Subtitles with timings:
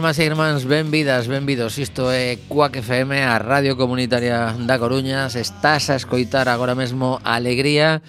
[0.00, 1.76] Irmás e irmáns, benvidas, benvidos.
[1.76, 5.28] Isto é Cuac FM, a Radio Comunitaria da Coruña.
[5.28, 8.00] Estás a escoitar agora mesmo Alegría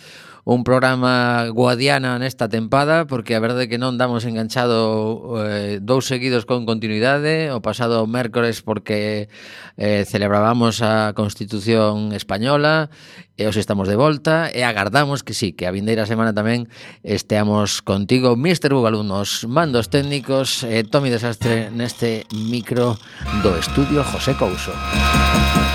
[0.43, 6.49] un programa guadiana nesta tempada porque a verdade que non damos enganchado eh, dous seguidos
[6.49, 9.29] con continuidade o pasado mércores porque
[9.77, 12.89] eh, celebrábamos a Constitución Española
[13.37, 16.65] e os estamos de volta e agardamos que sí, que a vindeira semana tamén
[17.05, 18.73] esteamos contigo Mr.
[18.73, 22.97] Bugalú nos mandos técnicos e eh, Tomi Desastre neste micro
[23.45, 25.70] do Estudio José Couso Música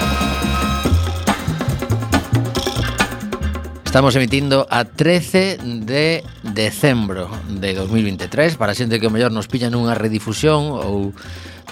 [3.96, 5.56] Estamos emitindo a 13
[5.88, 11.16] de decembro de 2023 Para xente que o mellor nos pilla nunha redifusión Ou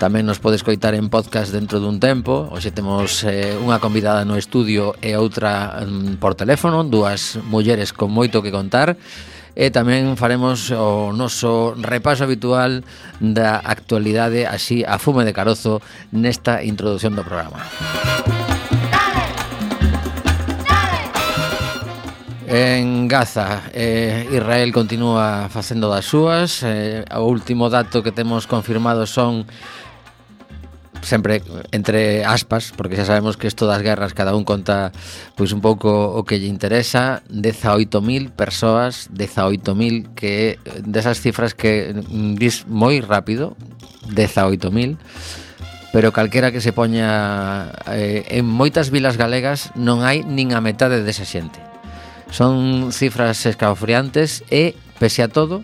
[0.00, 4.40] tamén nos podes coitar en podcast dentro dun tempo Hoxe temos eh, unha convidada no
[4.40, 8.96] estudio e outra mm, por teléfono Dúas mulleres con moito que contar
[9.52, 12.88] e tamén faremos o noso repaso habitual
[13.20, 17.60] da actualidade así a fume de carozo nesta introdución do programa.
[17.60, 18.53] Música
[22.54, 26.62] En Gaza, eh, Israel continúa facendo das súas.
[26.62, 29.50] Eh, O último dato que temos confirmado son
[31.02, 31.42] sempre
[31.74, 34.94] entre aspas, porque xa sabemos que isto das guerras cada un conta
[35.34, 42.38] pois un pouco o que lle interesa, 18.000 persoas, 18.000 que desas cifras que mm,
[42.38, 43.58] dis moi rápido,
[44.14, 44.94] 18.000
[45.90, 51.02] pero calquera que se poña eh, en moitas vilas galegas non hai nin a metade
[51.02, 51.63] desa xente.
[52.34, 55.62] Son cifras escalofriantes e, pese a todo,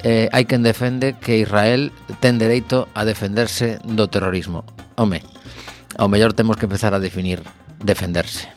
[0.00, 4.64] eh, hai quen defende que Israel ten dereito a defenderse do terrorismo.
[4.96, 5.20] Home,
[6.00, 7.44] ao mellor temos que empezar a definir
[7.84, 8.48] defenderse.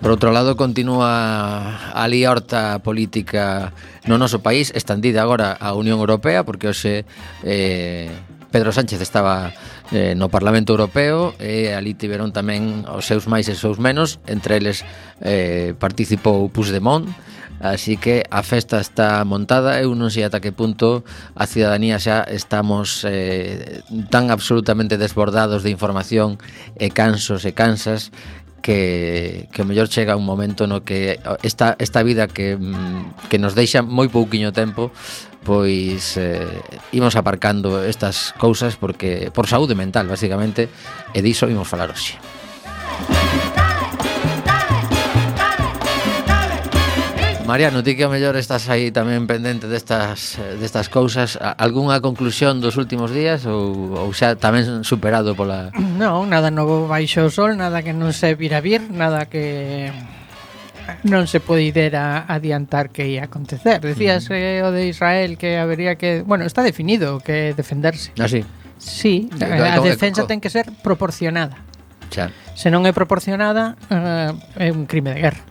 [0.00, 3.76] Por outro lado, continúa a liorta política
[4.08, 7.04] no noso país, estendida agora a Unión Europea, porque hoxe
[7.44, 8.08] eh,
[8.54, 9.50] Pedro Sánchez estaba
[9.90, 14.22] eh, no Parlamento Europeo e ali tiveron tamén os seus máis e os seus menos,
[14.30, 14.86] entre eles
[15.26, 17.10] eh, participou Puigdemont,
[17.58, 21.02] así que a festa está montada, eu non sei ata que punto
[21.34, 23.82] a cidadanía xa estamos eh,
[24.14, 26.38] tan absolutamente desbordados de información
[26.78, 28.14] e cansos e cansas
[28.64, 33.36] que, que o mellor chega un momento no que esta, esta vida que, mm, que
[33.36, 34.88] nos deixa moi pouquiño tempo
[35.44, 36.48] pois eh,
[36.96, 40.72] imos aparcando estas cousas porque por saúde mental, basicamente,
[41.12, 42.16] e diso imos falar hoxe.
[47.46, 52.64] Mariano, ti que a mellor estás aí tamén pendente destas, eh, destas cousas Alguna conclusión
[52.64, 55.68] dos últimos días ou, ou xa tamén superado pola...
[56.00, 59.92] Non, nada novo baixo o sol, nada que non se vira vir, nada que
[61.04, 63.76] non se poidera adiantar que ia acontecer.
[63.84, 68.16] Decías eh, o de Israel que habería que, bueno, está definido que defenderse.
[68.16, 68.40] Ah, Así.
[68.80, 71.60] Sí, a defensa ten que ser proporcionada.
[72.08, 72.32] Xa.
[72.56, 74.32] Se non é proporcionada, eh,
[74.64, 75.44] é un crime de guerra.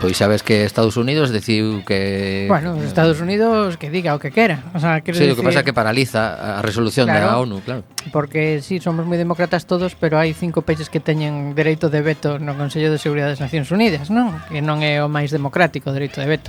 [0.00, 2.48] Pois sabes que Estados Unidos decidiu que...
[2.48, 4.64] Bueno, Estados Unidos que diga o que quera.
[4.72, 5.28] O sea, sí, decir...
[5.28, 7.84] o que pasa é que paraliza a resolución claro, da ONU, claro.
[8.08, 12.40] Porque sí, somos moi demócratas todos, pero hai cinco países que teñen dereito de veto
[12.40, 14.32] no Consello de Seguridade das Nacións Unidas, non?
[14.48, 16.48] Que non é o máis democrático o dereito de veto.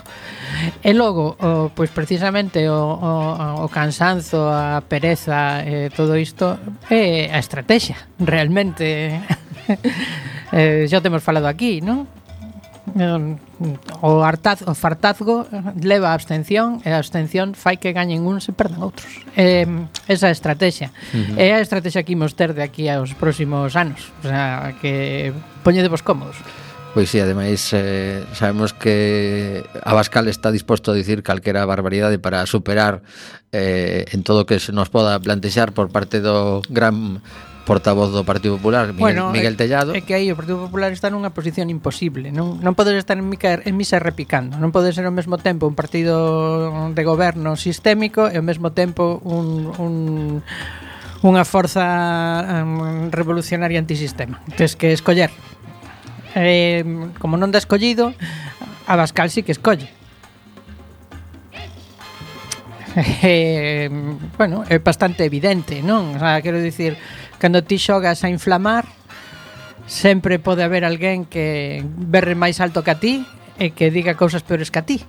[0.80, 3.12] E logo, o, pois precisamente o, o,
[3.64, 6.56] o cansanzo, a pereza, eh, todo isto,
[6.88, 9.20] é eh, a estrategia, realmente.
[10.56, 12.08] eh, xa temos falado aquí, non?
[12.98, 13.36] Eh,
[14.02, 15.48] o, hartaz, o fartazgo
[15.78, 19.10] leva a abstención e a abstención fai que gañen uns e perdan outros.
[19.38, 19.70] Eh,
[20.10, 20.90] esa é a estrategia.
[21.14, 21.38] Uh -huh.
[21.38, 24.10] É a estrategia que imos ter de aquí aos próximos anos.
[24.24, 25.32] O sea, que
[25.64, 26.36] poñedevos cómodos.
[26.94, 33.00] Pois sí, ademais eh, sabemos que Abascal está disposto a dicir calquera barbaridade para superar
[33.56, 37.24] eh, en todo o que se nos poda plantexar por parte do gran
[37.66, 39.94] portavoz do Partido Popular, Miguel, bueno, eh, Miguel Tellado.
[39.94, 43.28] É que aí o Partido Popular está nunha posición imposible, non non podes estar en,
[43.28, 48.28] mica, en misa repicando, non podes ser ao mesmo tempo un partido de goberno sistémico
[48.28, 49.94] e ao mesmo tempo un, un
[51.22, 51.86] unha forza
[52.66, 54.42] um, revolucionaria antisistema.
[54.58, 55.30] Tens que escoller.
[56.34, 56.82] Eh,
[57.22, 58.18] como non da escollido,
[58.90, 59.90] Abascal sí que escolle.
[63.24, 63.90] Eh,
[64.38, 66.16] bueno, é bastante evidente, non?
[66.16, 67.00] O sea, quero dicir,
[67.42, 68.86] Cando ti xogas a inflamar,
[69.90, 73.26] sempre pode haber alguén que berre máis alto que a ti
[73.58, 75.02] e que diga cousas peores que a ti.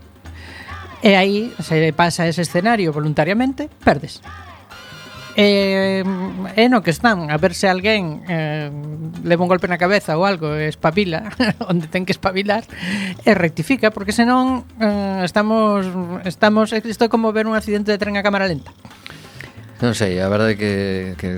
[1.04, 4.24] E aí se pasa ese escenario voluntariamente, perdes.
[5.36, 6.00] E,
[6.56, 8.72] e no que están, a ver se alguén eh,
[9.24, 11.36] leva un golpe na cabeza ou algo, espabila,
[11.68, 12.64] onde ten que espabilar,
[13.28, 15.84] e rectifica, porque senón eh, estamos,
[16.24, 18.72] estamos, isto é como ver un accidente de tren a cámara lenta.
[19.82, 20.72] Non sei, a verdade é que,
[21.18, 21.28] que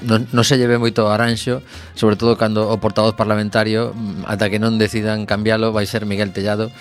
[0.00, 1.60] non, non se lleve moito aranxo
[1.92, 3.92] Sobre todo cando o portavoz parlamentario
[4.24, 6.72] Ata que non decidan cambiálo Vai ser Miguel Tellado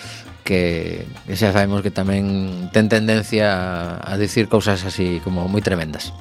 [0.48, 5.60] Que, que xa sabemos que tamén ten tendencia a, a dicir cousas así como moi
[5.60, 6.16] tremendas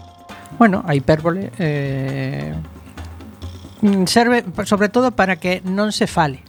[0.59, 2.53] Bueno, a hipérbole eh,
[4.11, 6.43] Serve sobre todo para que non se fale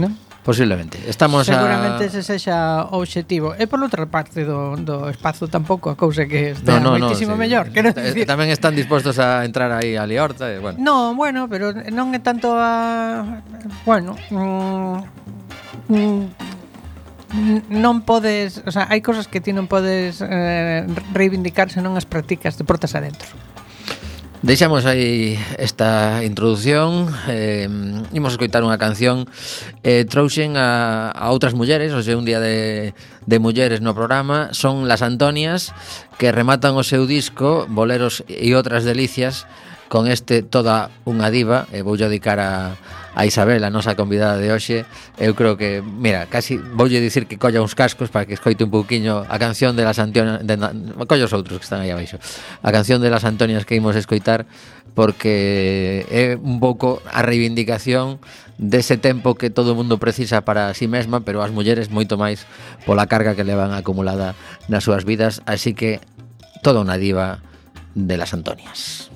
[0.00, 0.23] ¿no?
[0.44, 1.00] Posiblemente.
[1.08, 2.06] Estamos Seguramente a...
[2.06, 3.56] ese sexa o obxectivo.
[3.56, 7.32] E por outra parte do, do espazo tampouco a cousa que está no, no, moitísimo
[7.32, 7.48] no, sí.
[7.48, 7.72] mellor.
[7.72, 8.28] Quero eh, decir.
[8.28, 10.52] Tamén están dispostos a entrar aí a Liorta.
[10.52, 10.76] E, bueno.
[10.76, 13.40] No, bueno, pero non é tanto a...
[13.88, 14.20] Bueno...
[14.28, 15.00] Mm,
[15.88, 16.28] mm,
[17.72, 20.84] non podes, o sea, hai cosas que ti non podes eh,
[21.16, 23.32] reivindicar se non as practicas de portas adentro.
[24.44, 27.64] Deixamos aí esta introdución eh,
[28.12, 29.24] Imos escoitar unha canción
[29.80, 32.92] eh, Trouxen a, a outras mulleres O sea, un día de,
[33.24, 35.72] de mulleres no programa Son las Antonias
[36.20, 39.48] Que rematan o seu disco Boleros e outras delicias
[39.88, 42.76] Con este Toda unha diva E vou dedicar a,
[43.14, 44.84] a Isabel, a nosa convidada de hoxe,
[45.16, 48.74] eu creo que, mira, casi voulle dicir que colla uns cascos para que escoite un
[48.74, 50.58] pouquiño a canción de las Antonias, de,
[51.06, 52.18] colla os outros que están aí abaixo,
[52.62, 54.46] a canción de las Antonias que imos escoitar,
[54.94, 58.22] porque é un pouco a reivindicación
[58.58, 62.14] dese tempo que todo o mundo precisa para si sí mesma, pero as mulleres moito
[62.14, 62.46] máis
[62.86, 64.38] pola carga que levan acumulada
[64.70, 65.98] nas súas vidas, así que
[66.62, 67.42] toda unha diva
[67.98, 69.10] de las Antonias.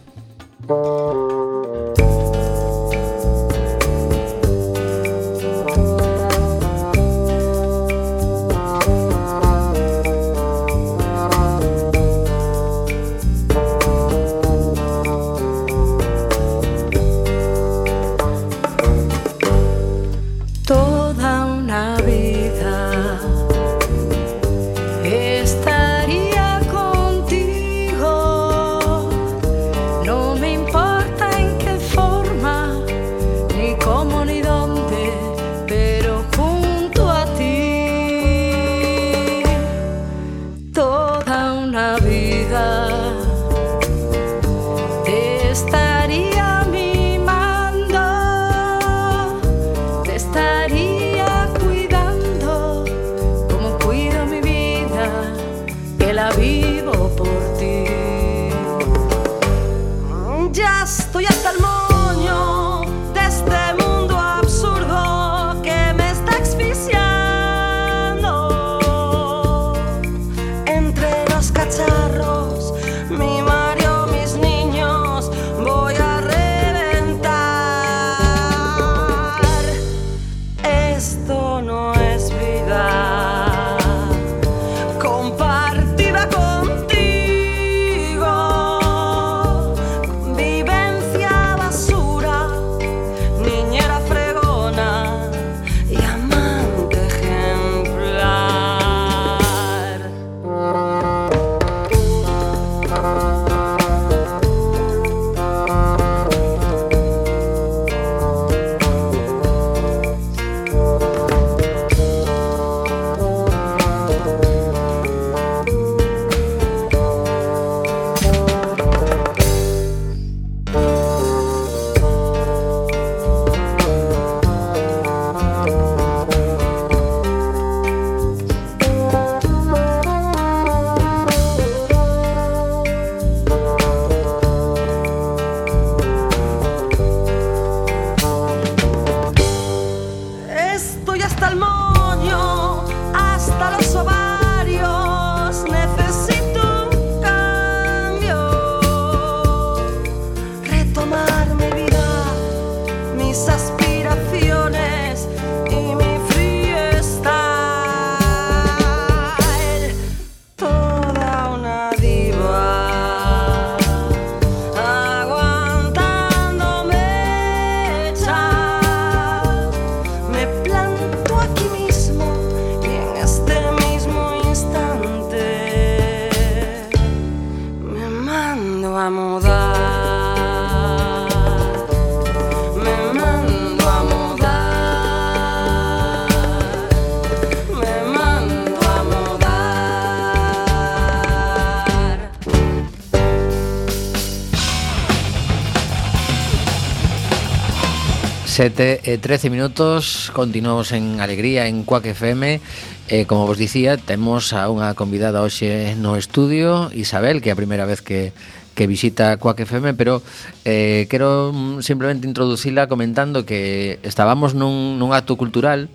[198.58, 202.58] 7, e 13 minutos, continuamos en Alegría en Cuac FM
[203.06, 207.60] eh, Como vos dicía, temos a unha convidada hoxe no estudio Isabel, que é a
[207.62, 208.34] primeira vez que,
[208.74, 210.26] que visita Cuac FM Pero
[210.66, 215.86] eh, quero mm, simplemente introducila comentando que estábamos nun, nun acto cultural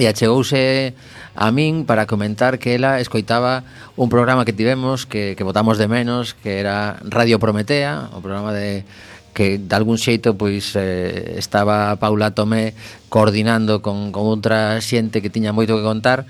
[0.00, 0.96] E achegouse
[1.36, 3.60] a min para comentar que ela escoitaba
[4.00, 8.56] un programa que tivemos que, que votamos de menos Que era Radio Prometea, o programa
[8.56, 8.88] de
[9.34, 12.72] que de algún xeito pois eh, estaba Paula Tomé
[13.10, 16.24] coordinando con, con outra xente que tiña moito que contar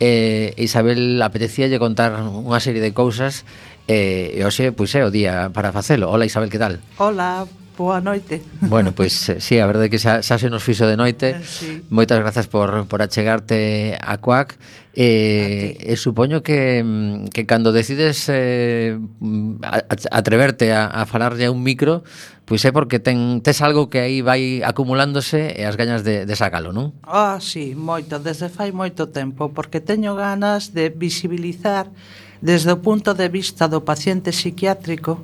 [0.00, 3.48] e eh, Isabel apetecíalle contar unha serie de cousas
[3.90, 6.08] eh, e hoxe pois é o día para facelo.
[6.08, 6.78] Hola Isabel, que tal?
[6.96, 7.44] Hola,
[7.76, 8.40] boa noite.
[8.60, 11.36] Bueno, pois pues, sí, a verdade é que xa, xa se nos fixo de noite.
[11.36, 11.84] Eh, sí.
[11.90, 14.56] Moitas grazas por, por achegarte a CUAC.
[14.92, 16.82] Eh, e eh, supoño que,
[17.30, 18.98] que cando decides eh,
[20.10, 22.02] atreverte a, a falarlle a un micro,
[22.50, 26.34] Pois é porque ten, tes algo que aí vai acumulándose e as gañas de, de
[26.34, 26.98] sacalo, non?
[27.06, 31.86] Ah, sí, moito, desde fai moito tempo, porque teño ganas de visibilizar
[32.42, 35.22] desde o punto de vista do paciente psiquiátrico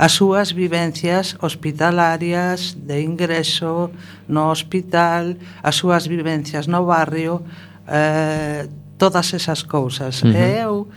[0.00, 3.92] as súas vivencias hospitalarias de ingreso
[4.24, 7.44] no hospital, as súas vivencias no barrio,
[7.84, 8.64] eh,
[8.96, 10.24] todas esas cousas.
[10.24, 10.40] Uh -huh.
[10.40, 10.88] E eu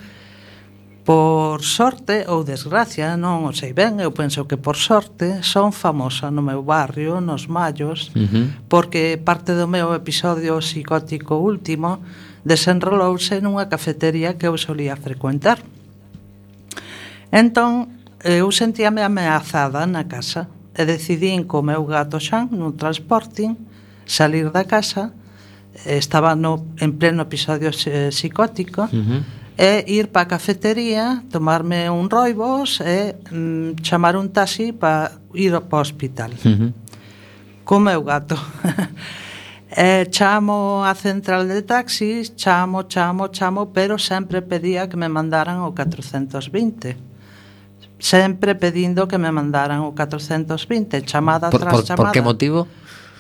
[1.06, 6.34] Por sorte ou desgracia, non o sei ben, eu penso que por sorte son famosa
[6.34, 8.46] no meu barrio, nos Mallos, uh -huh.
[8.66, 12.02] porque parte do meu episodio psicótico último
[12.42, 15.62] desenrolouse nunha cafetería que eu solía frecuentar.
[17.30, 23.54] Entón, eu sentíame ameazada na casa e decidín co meu gato Xan nun transporting
[24.10, 25.14] salir da casa
[25.86, 31.90] estaba no, en pleno episodio eh, psicótico uh -huh é ir para a cafetería, tomarme
[31.90, 36.32] un roibos e mm, chamar un taxi para ir ao hospital.
[36.44, 36.72] Uh -huh.
[37.64, 38.36] Co meu gato.
[39.72, 45.64] e chamo a central de taxis, chamo, chamo, chamo, pero sempre pedía que me mandaran
[45.64, 47.16] o 420
[47.98, 52.12] sempre pedindo que me mandaran o 420, chamada por, tras por, chamada.
[52.12, 52.68] Por que motivo?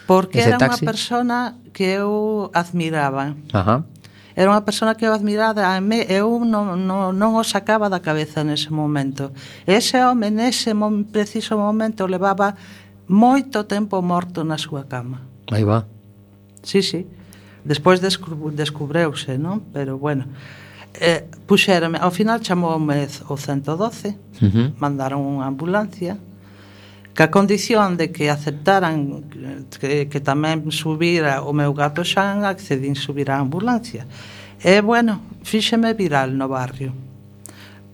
[0.05, 3.33] Porque era unha persona que eu admiraba.
[3.55, 3.87] Ajá
[4.35, 8.03] era unha persona que eu admirada a me, eu non, non, non o sacaba da
[8.03, 9.31] cabeza nese momento
[9.63, 12.59] ese home nese mom, preciso momento levaba
[13.07, 15.87] moito tempo morto na súa cama aí va
[16.61, 17.07] sí, sí
[17.63, 19.63] despois descubreuse non?
[19.71, 20.27] pero bueno
[20.99, 24.67] eh, puxérame, ao final chamoume o 112 uh -huh.
[24.79, 26.19] mandaron unha ambulancia
[27.15, 29.23] ca condición de que aceptaran
[29.79, 34.03] que, que tamén subira o meu gato Xan, accedín subir á ambulancia.
[34.59, 36.91] E, bueno, fíxeme viral no barrio,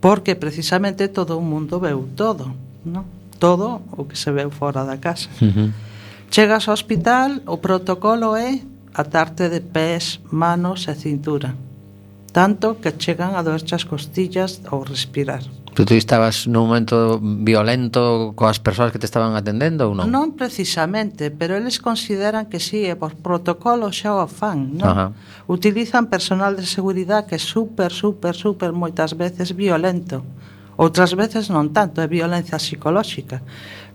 [0.01, 2.50] porque precisamente todo o mundo veu todo,
[2.82, 3.06] no?
[3.38, 5.30] todo o que se veu fora da casa.
[5.38, 5.70] Uh -huh.
[6.34, 8.58] Chegas ao hospital, o protocolo é
[8.94, 11.54] atarte de pés, manos e cintura,
[12.34, 15.46] tanto que chegan a doerche as costillas ao respirar.
[15.74, 20.12] Pero tú estabas nun momento violento coas persoas que te estaban atendendo ou non?
[20.12, 24.92] Non precisamente, pero eles consideran que sí, e por protocolo xa o fan, non?
[24.92, 25.05] Ajá.
[25.48, 30.27] Utilizan personal de seguridade que é super, super, super moitas veces violento.
[30.75, 33.40] Outras veces non tanto, é violencia psicolóxica.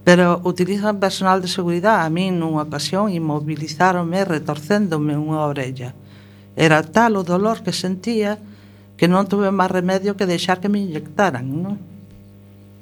[0.01, 2.07] Pero utilizan personal de seguridade.
[2.07, 5.93] A mí nunha ocasión inmovilizaronme retorcéndome unha orella.
[6.57, 8.41] Era tal o dolor que sentía
[8.97, 11.77] que non tuve máis remedio que deixar que me inyectaran, non?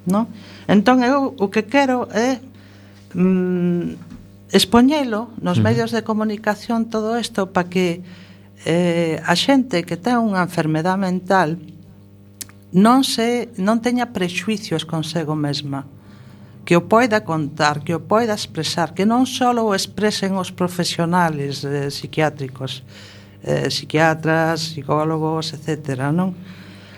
[0.07, 0.31] No?
[0.71, 2.39] Entón eu o que quero é
[3.15, 3.99] mm,
[4.55, 8.07] expoñelo nos medios de comunicación todo isto para que
[8.65, 11.59] eh, a xente que ten unha enfermedad mental
[12.75, 15.87] non se non teña prexuicios consigo mesma
[16.65, 21.61] que o poida contar, que o poida expresar, que non só o expresen os profesionales
[21.61, 22.81] eh, psiquiátricos,
[23.45, 26.11] eh, psiquiatras, psicólogos, etc.
[26.11, 26.35] Non?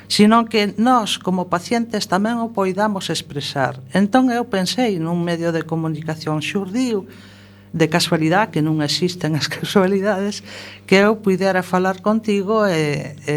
[0.07, 3.83] Senón que nós, como pacientes, tamén o poidamos expresar.
[3.91, 7.11] Entón eu pensei nun medio de comunicación xurdiu,
[7.75, 10.47] de casualidade, que non existen as casualidades,
[10.87, 13.37] que eu pudera falar contigo e, e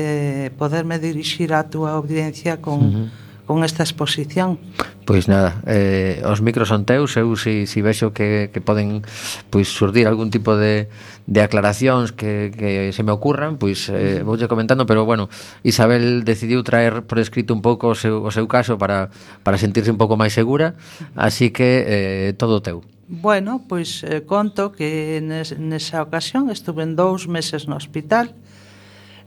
[0.55, 2.79] poderme dirixir á túa audiencia con...
[2.79, 4.61] Uh -huh con esta exposición?
[5.09, 9.01] Pois nada, eh, os micros son teus, eu si, si vexo que, que poden
[9.49, 10.85] pois surdir algún tipo de,
[11.25, 15.33] de aclaracións que, que se me ocurran, pois eh, voulle comentando, pero bueno,
[15.65, 19.09] Isabel decidiu traer por escrito un pouco o seu, o seu caso para,
[19.41, 20.77] para sentirse un pouco máis segura,
[21.17, 22.85] así que eh, todo teu.
[23.09, 28.37] Bueno, pois eh, conto que nes, nesa ocasión estuve en dous meses no hospital,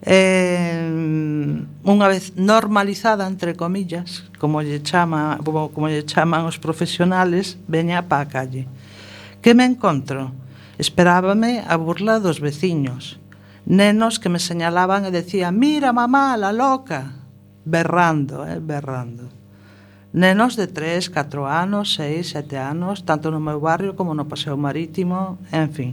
[0.02, 7.58] eh, unha vez normalizada entre comillas, como lle chama, como, como lle chaman os profesionales,
[7.70, 8.66] veña pa a calle.
[9.38, 10.34] Que me encontro?
[10.78, 13.22] Esperábame a burla dos veciños.
[13.62, 17.22] Nenos que me señalaban e decían: "Mira, mamá, la loca",
[17.62, 19.30] berrando, eh, berrando.
[20.12, 24.58] Nenos de 3, 4 anos, 6, 7 anos, tanto no meu barrio como no Paseo
[24.58, 25.90] Marítimo, en fin.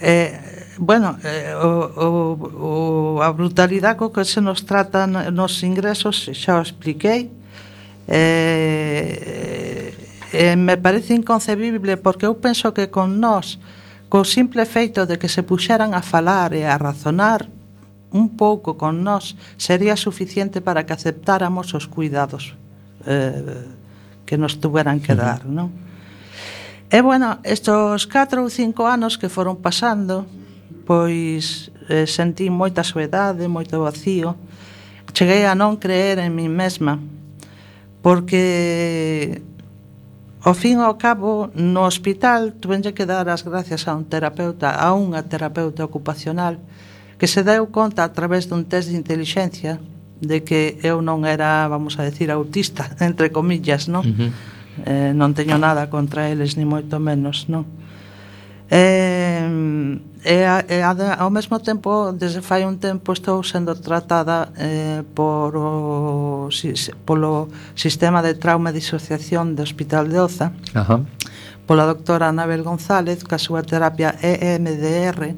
[0.00, 6.30] Eh, Bueno, eh, o, o, o, a brutalidade co que se nos trata nos ingresos
[6.38, 7.34] xa o expliquei
[8.06, 9.90] eh,
[10.32, 13.58] eh, me parece inconcebible porque eu penso que con nós
[14.06, 17.50] co simple feito de que se puxeran a falar e a razonar
[18.14, 22.54] un pouco con nós sería suficiente para que aceptáramos os cuidados
[23.02, 23.66] eh,
[24.24, 25.74] que nos tuveran que dar, non?
[26.88, 30.24] E, bueno, estos 4 ou 5 anos que foron pasando,
[30.88, 34.40] pois eh, sentí moita soedade, moito vacío.
[35.12, 36.96] Cheguei a non creer en min mesma,
[38.00, 39.44] porque
[40.40, 44.96] ao fin ao cabo no hospital tuvenlle que dar as gracias a un terapeuta, a
[44.96, 46.56] unha terapeuta ocupacional
[47.20, 49.76] que se deu conta a través dun test de inteligencia
[50.24, 54.08] de que eu non era, vamos a decir, autista, entre comillas, non?
[54.08, 54.30] Uh -huh.
[54.88, 57.68] eh, non teño nada contra eles, ni moito menos, non?
[58.70, 64.52] Eh, eh, eh e, e ao mesmo tempo desde fai un tempo estou sendo tratada
[64.58, 66.74] eh, por o, si,
[67.06, 71.00] polo sistema de trauma e disociación do Hospital de Oza Ajá.
[71.64, 75.32] pola doctora Anabel González que a súa terapia EMDR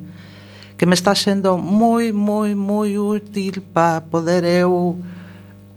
[0.76, 4.98] que me está sendo moi, moi, moi útil para poder eu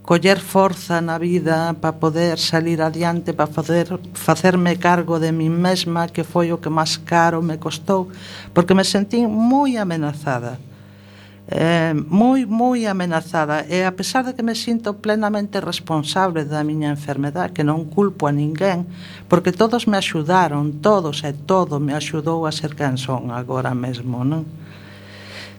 [0.04, 6.08] coller forza na vida para poder salir adiante, para poder facerme cargo de mí mesma,
[6.08, 8.12] que foi o que máis caro me costou,
[8.52, 10.60] porque me sentín moi amenazada.
[11.48, 16.88] Eh, moi, moi amenazada e a pesar de que me sinto plenamente responsable da miña
[16.88, 18.88] enfermedad que non culpo a ninguén
[19.28, 24.48] porque todos me axudaron, todos e todo me axudou a ser canción agora mesmo non?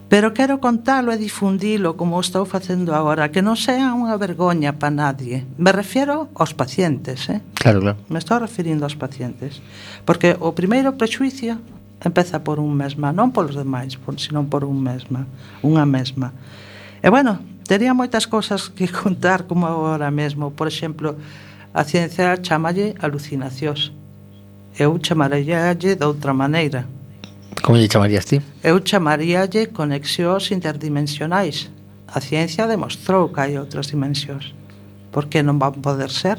[0.08, 4.94] Pero quero contalo e difundilo como estou facendo agora, que non sea unha vergoña para
[4.94, 5.42] nadie.
[5.58, 7.42] Me refiero aos pacientes, eh?
[7.58, 7.98] Claro, claro.
[8.06, 9.58] Me estou referindo aos pacientes.
[10.06, 11.58] Porque o primeiro prexuicio
[11.98, 15.26] empeza por un mesma, non polos demais, sino senón por un mesma,
[15.66, 16.30] unha mesma.
[17.02, 20.54] E bueno, tería moitas cousas que contar como agora mesmo.
[20.54, 21.18] Por exemplo,
[21.74, 23.90] a ciencia chamalle alucinacións.
[24.78, 26.86] Eu chamareille de outra maneira
[27.66, 28.38] Como lle chamarías ti?
[28.62, 31.66] Eu chamaríalle conexións interdimensionais.
[32.06, 34.54] A ciencia demostrou que hai outras dimensións.
[35.10, 36.38] Por que non van poder ser?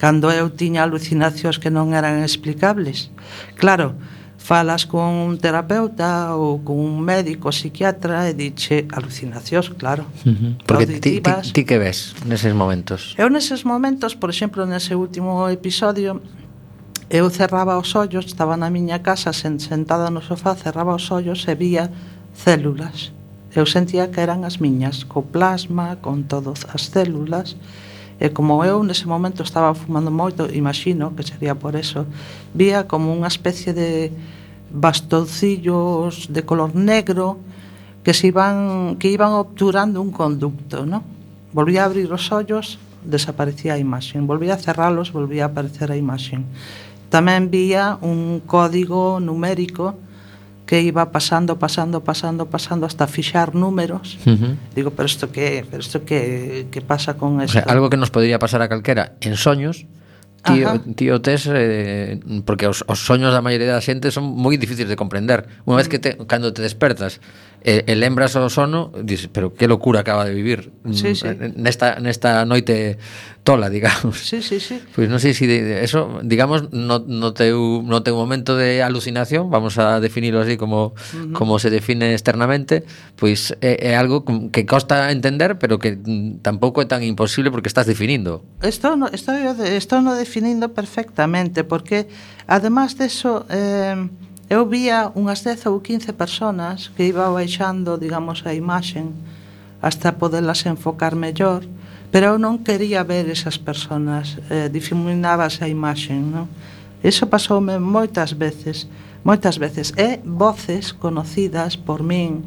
[0.00, 3.12] Cando eu tiña alucinacións que non eran explicables.
[3.60, 3.92] Claro,
[4.40, 10.08] falas con un terapeuta ou con un médico psiquiatra e diche alucinacións, claro.
[10.24, 10.52] Uh -huh.
[10.64, 13.12] Porque ti, ti, ti que ves neses momentos?
[13.20, 16.24] Eu neses momentos, por exemplo, nese último episodio,
[17.08, 21.54] eu cerraba os ollos, estaba na miña casa sentada no sofá, cerraba os ollos e
[21.54, 21.90] vía
[22.34, 23.12] células.
[23.54, 27.54] Eu sentía que eran as miñas, co plasma, con todas as células,
[28.18, 32.04] e como eu nese momento estaba fumando moito, imagino que sería por eso,
[32.52, 34.10] vía como unha especie de
[34.72, 37.38] bastoncillos de color negro
[38.02, 41.06] que se iban que iban obturando un conducto, ¿no?
[41.52, 45.96] Volvía a abrir os ollos, desaparecía a imaxen, volvía a cerralos, volvía a aparecer a
[45.96, 46.44] imaxen
[47.08, 49.94] tamén vía un código numérico
[50.66, 54.18] que iba pasando, pasando, pasando, pasando hasta fixar números.
[54.26, 54.54] Uh -huh.
[54.74, 57.58] Digo, pero isto que, pero isto que que pasa con isto?
[57.58, 59.86] O sea, algo que nos podría pasar a calquera en soños,
[60.42, 64.90] tío, tío tes eh, porque os, os soños da maioría da xente son moi difíciles
[64.90, 65.46] de comprender.
[65.62, 65.92] Unha vez mm.
[65.94, 67.22] que te, cando te despertas
[67.62, 71.26] e, e lembras o sono, dices, pero que locura acaba de vivir sí, sí.
[71.56, 72.98] nesta nesta noite
[73.46, 74.18] tola, digamos.
[74.18, 74.82] Sí, sí, sí.
[74.94, 78.58] Pois pues non sei se si de, eso, digamos, no, no teu no teu momento
[78.58, 81.32] de alucinación, vamos a definirlo así como uh -huh.
[81.32, 82.82] como se define externamente,
[83.14, 87.54] pois pues, é, é algo que costa entender, pero que mm, tampouco é tan imposible
[87.54, 88.42] porque estás definindo.
[88.62, 92.10] esto no, esto, esto no definindo perfectamente porque
[92.46, 94.10] además de eso eh
[94.46, 99.10] Eu vía unhas 10 ou 15 personas que iba baixando, digamos, a imaxen
[99.82, 101.66] hasta poderlas enfocar mellor,
[102.14, 106.46] pero eu non quería ver esas personas, eh, difuminabas a imaxen, non?
[107.02, 108.86] Eso pasoume moitas veces,
[109.26, 112.46] moitas veces, e voces conocidas por min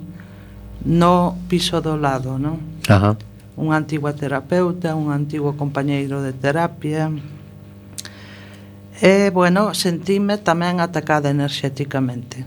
[0.87, 2.63] no piso do lado, non?
[2.87, 3.19] Ajá.
[3.59, 7.11] Un antigo terapeuta, un antigo compañeiro de terapia,
[9.01, 12.43] E, bueno, sentime tamén atacada enerxéticamente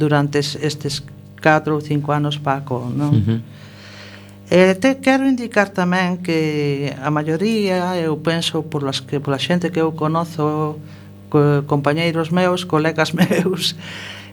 [0.00, 1.04] durante estes
[1.42, 3.12] 4 ou 5 anos Paco, non?
[3.12, 3.40] Uh -huh.
[4.48, 9.68] E te quero indicar tamén que a maioría, eu penso por las que pola xente
[9.68, 10.80] que eu conozo,
[11.28, 13.76] co, compañeiros meus, colegas meus,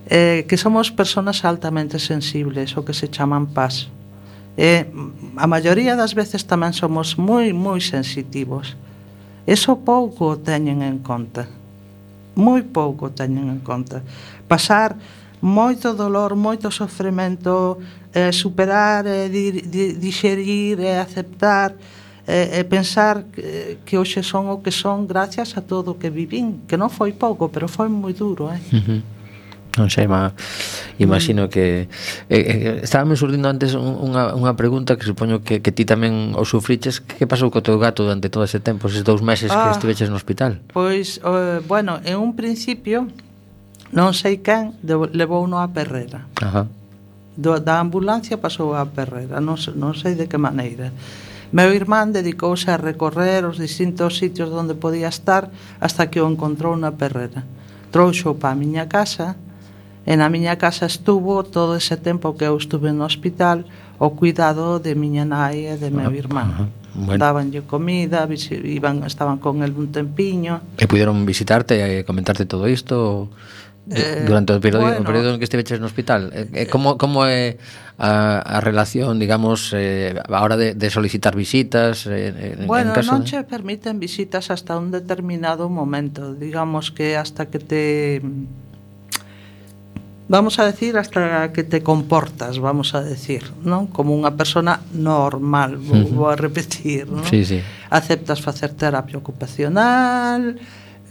[0.07, 3.91] eh, que somos personas altamente sensibles, o que se chaman paz.
[4.55, 8.79] E mm, a maioría das veces tamén somos moi moi sensitivos.
[9.45, 11.45] Eso pouco teñen en conta.
[12.35, 14.01] Moi pouco teñen en conta.
[14.49, 14.97] Pasar
[15.41, 17.77] moito dolor, moito sofrimento,
[18.13, 21.77] eh, superar, eh, di, di, digerir, eh, aceptar,
[22.25, 26.09] eh, eh, pensar que, que hoxe son o que son gracias a todo o que
[26.09, 28.57] vivín, que non foi pouco, pero foi moi duro, eh?
[28.73, 29.14] Uh -huh.
[29.75, 30.31] Non sei, ma
[30.97, 31.51] imagino mm.
[31.51, 31.91] que
[32.31, 36.47] eh, eh, estábame surdindo antes unha, unha pregunta que supoño que, que ti tamén o
[36.47, 39.75] sufriches, que pasou co teu gato durante todo ese tempo, eses dous meses ah, que
[39.75, 40.63] estiveches no hospital?
[40.71, 43.11] Pois, eh, bueno, en un principio
[43.91, 44.79] non sei quen
[45.11, 46.23] levou no a perrera.
[46.39, 46.71] Ajá.
[47.35, 50.95] Do, da ambulancia pasou a perrera, non, non sei de que maneira.
[51.51, 55.51] Meu irmán dedicouse a recorrer os distintos sitios onde podía estar
[55.83, 57.43] hasta que o encontrou na perrera.
[57.91, 59.35] Trouxo pa a miña casa
[60.05, 63.65] E na miña casa estuvo todo ese tempo que eu estuve no hospital
[63.97, 66.69] o cuidado de miña nai e de meu ah, irmán.
[66.93, 67.19] Bueno.
[67.19, 68.29] Dabanlle comida,
[68.63, 70.61] iban, estaban con el un tempiño.
[70.77, 73.27] E puderon visitarte e comentarte todo isto?
[73.89, 76.97] Eh, durante o período, bueno, o período en que estiveches no hospital eh, eh, como,
[76.97, 77.61] como é
[78.01, 82.97] a, a relación, digamos eh, a hora de, de solicitar visitas eh, en, bueno, en
[82.97, 88.25] caso, non che permiten visitas hasta un determinado momento digamos que hasta que te
[90.27, 93.87] vamos a decir hasta que te comportas, vamos a decir, non?
[93.93, 96.15] Como unha persona normal, vou, uh -huh.
[96.17, 97.25] vou a repetir, non?
[97.29, 97.61] Sí, sí.
[97.89, 100.57] Aceptas facer terapia ocupacional,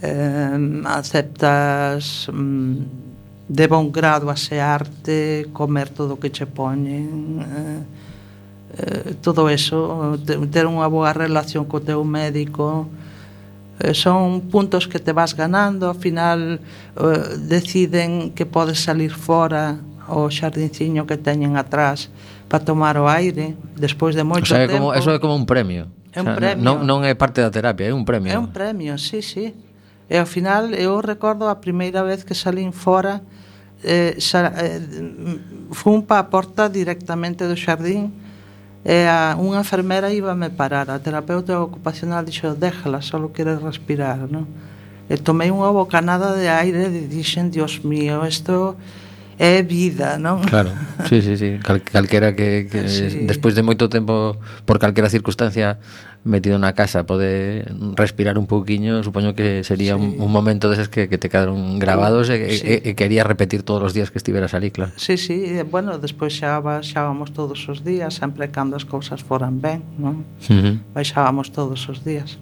[0.03, 7.81] eh, aceptas mm, de bon grado asearte, comer todo o que che poñen, eh,
[8.75, 10.19] eh, todo eso,
[10.51, 13.04] ter unha boa relación co teu médico, eh,
[13.79, 19.83] Eh, son puntos que te vas ganando, ao final eh, deciden que podes salir fora
[20.07, 22.07] o xardinciño que teñen atrás
[22.47, 24.79] para tomar o aire despois de moito o sea, tempo.
[24.79, 25.91] Como, eso é como un premio.
[26.15, 26.63] É un o sea, premio.
[26.63, 28.31] Non, non é parte da terapia, é un premio.
[28.31, 29.51] É un premio, sí, sí.
[30.07, 33.19] E ao final eu recordo a primeira vez que salín fora
[33.83, 34.79] eh, xa, eh,
[35.75, 38.13] fun pa a porta directamente do xardín
[38.85, 44.45] E a, unha enfermera íbame parar, a terapeuta ocupacional dixo, déjala, só quere respirar, non?
[45.09, 48.77] E tomei unha bocanada de aire e dixen, Dios mío, isto
[49.41, 50.45] é vida, non?
[50.45, 50.69] Claro,
[51.09, 51.57] sí, sí, sí.
[51.65, 53.25] Cal, calquera que, que sí.
[53.25, 54.37] despois de moito tempo,
[54.69, 55.81] por calquera circunstancia,
[56.25, 60.01] metido na casa pode respirar un pouquiño, supoño que sería sí.
[60.01, 62.65] un, un momento deses que, que te quedaron grabados e, sí.
[62.65, 64.91] e, e quería repetir todos os días que estiveras ali, claro.
[64.97, 69.61] Sí, sí, e, bueno, despois xa baixábamos todos os días, sempre cando as cousas foran
[69.61, 70.25] ben, non?
[70.49, 70.75] Uh -huh.
[70.97, 72.41] Baixábamos todos os días.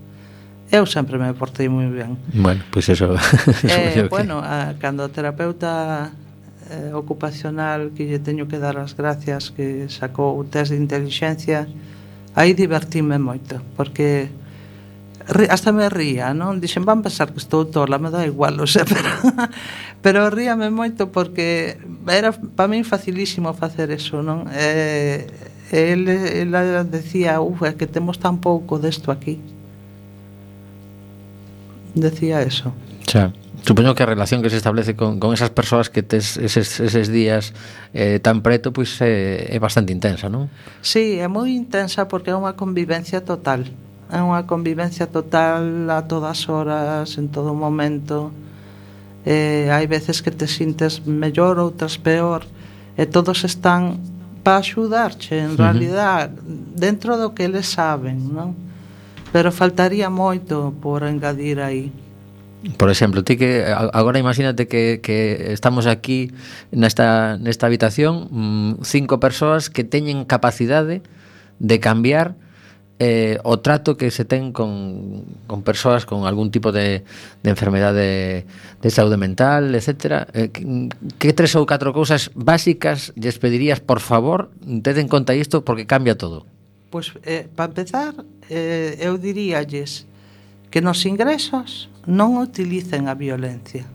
[0.72, 2.16] Eu sempre me portei moi ben.
[2.32, 3.12] Bueno, pois pues eso...
[3.68, 4.48] eso eh, bueno, que...
[4.48, 6.16] a, cando a terapeuta
[6.72, 11.68] eh, ocupacional que lle teño que dar as gracias que sacou o test de inteligencia,
[11.68, 11.93] uh
[12.36, 14.30] aí divertime moito, porque
[15.50, 16.60] hasta me ría, non?
[16.60, 19.12] Dixen, van pensar que estou tola, me dá igual, o sea, pero,
[20.02, 24.50] pero ríame moito porque era para min facilísimo facer eso, non?
[24.52, 25.28] Eh,
[25.72, 29.40] el, ela decía, uf, é que temos tan pouco desto aquí.
[31.96, 32.74] Decía eso.
[33.08, 33.34] Xa.
[33.64, 37.08] Supoño que a relación que se establece con, con esas persoas que tes eses, eses
[37.08, 37.56] días
[37.96, 40.52] eh, tan preto pois eh, é bastante intensa, non?
[40.84, 43.64] Sí, é moi intensa porque é unha convivencia total.
[44.12, 48.36] É unha convivencia total a todas horas, en todo momento.
[49.24, 52.44] Eh, hai veces que te sintes mellor, outras peor.
[53.00, 54.04] E todos están
[54.44, 55.64] para axudarche, en uh -huh.
[55.64, 56.28] realidad,
[56.76, 58.60] dentro do que eles saben, non?
[59.32, 62.03] Pero faltaría moito por engadir aí.
[62.78, 66.32] Por exemplo, ti que agora imagínate que, que estamos aquí
[66.72, 71.04] nesta, nesta habitación mm, cinco persoas que teñen capacidade
[71.60, 72.40] de cambiar
[73.04, 77.04] eh, o trato que se ten con, con persoas con algún tipo de,
[77.44, 78.48] de enfermedade
[78.80, 80.32] de saúde mental, etc.
[80.32, 80.64] Eh, que,
[81.20, 84.56] que tres ou catro cousas básicas lles pedirías, por favor,
[84.88, 86.48] ted en conta isto porque cambia todo?
[86.88, 88.16] Pois, pues, eh, para empezar,
[88.48, 90.08] eh, eu diríalles
[90.72, 93.88] que nos ingresos non utilicen a violencia,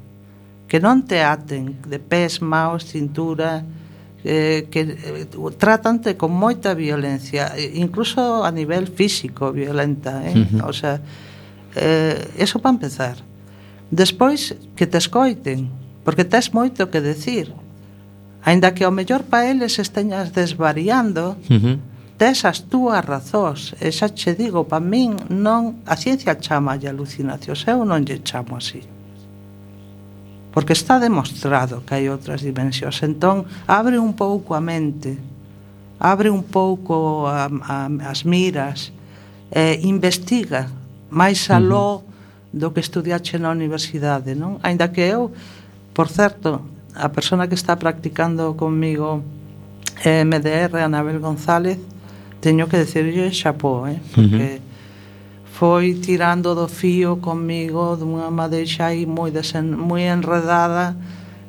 [0.69, 3.65] que non te aten de pés, maos, cintura,
[4.25, 10.37] eh, que eh, tratante con moita violencia, incluso a nivel físico violenta, eh?
[10.37, 10.69] Uh -huh.
[10.69, 11.01] o sea,
[11.77, 13.17] eh, eso para empezar.
[13.91, 15.69] Despois, que te escoiten,
[16.05, 17.53] porque tes moito que decir.
[18.45, 21.77] Ainda que ao mellor pa eles esteñas desvariando, uh -huh
[22.19, 26.91] tes as túas razóns, e xa che digo, pa min non, a ciencia chama de
[26.91, 28.83] alucinacións, eu non lle chamo así.
[30.51, 35.15] Porque está demostrado que hai outras dimensións, entón abre un pouco a mente,
[36.03, 38.91] abre un pouco a, a, as miras,
[39.55, 40.69] e investiga
[41.09, 42.59] máis aló uh -huh.
[42.59, 44.59] do que estudiache na universidade, non?
[44.67, 45.31] Ainda que eu,
[45.95, 46.67] por certo,
[46.99, 49.23] a persona que está practicando comigo
[50.03, 51.79] eh, MDR, Anabel González,
[52.41, 54.01] teño que decirlle xapó, eh?
[54.15, 55.57] porque uh -huh.
[55.59, 60.95] foi tirando do fío comigo dunha madeixa aí moi, desen, moi enredada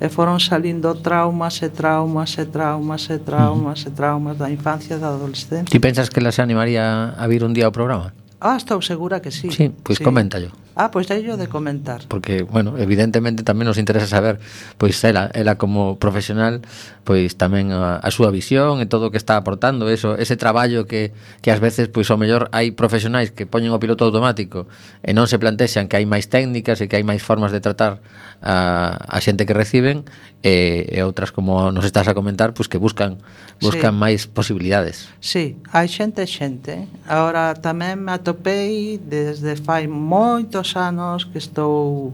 [0.02, 3.91] e foron salindo traumas e traumas e traumas e traumas uh -huh.
[3.91, 5.69] e traumas da infancia e da adolescencia.
[5.69, 8.13] Ti pensas que las animaría a vir un día ao programa?
[8.39, 9.52] Ah, estou segura que sí.
[9.52, 10.56] Sí, pois pues coméntallo.
[10.80, 12.08] Ah, pois pues, teño de comentar.
[12.08, 14.39] Porque, bueno, evidentemente tamén nos interesa saber
[14.80, 16.63] pois ela, ela como profesional,
[17.04, 20.88] pois tamén a, a súa visión e todo o que está aportando, eso, ese traballo
[20.88, 21.12] que
[21.43, 24.71] que ás veces pois ao mellor hai profesionais que poñen o piloto automático
[25.04, 27.99] e non se plantexan que hai máis técnicas e que hai máis formas de tratar
[28.39, 30.08] a, a xente que reciben
[30.47, 33.19] e, e outras como nos estás a comentar, pois que buscan
[33.60, 33.99] buscan sí.
[33.99, 35.12] máis posibilidades.
[35.19, 36.88] Sí, hai xente xente.
[36.88, 37.12] Eh.
[37.12, 42.13] Agora tamén me atopei desde fai moitos anos que estou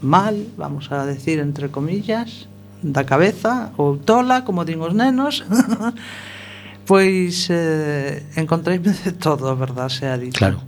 [0.00, 2.48] mal, vamos a decir entre comillas,
[2.82, 5.42] da cabeza ou tola, como din os nenos.
[6.86, 10.38] pois eh, encontreime de todo, a verdade se ha dito.
[10.38, 10.62] Claro.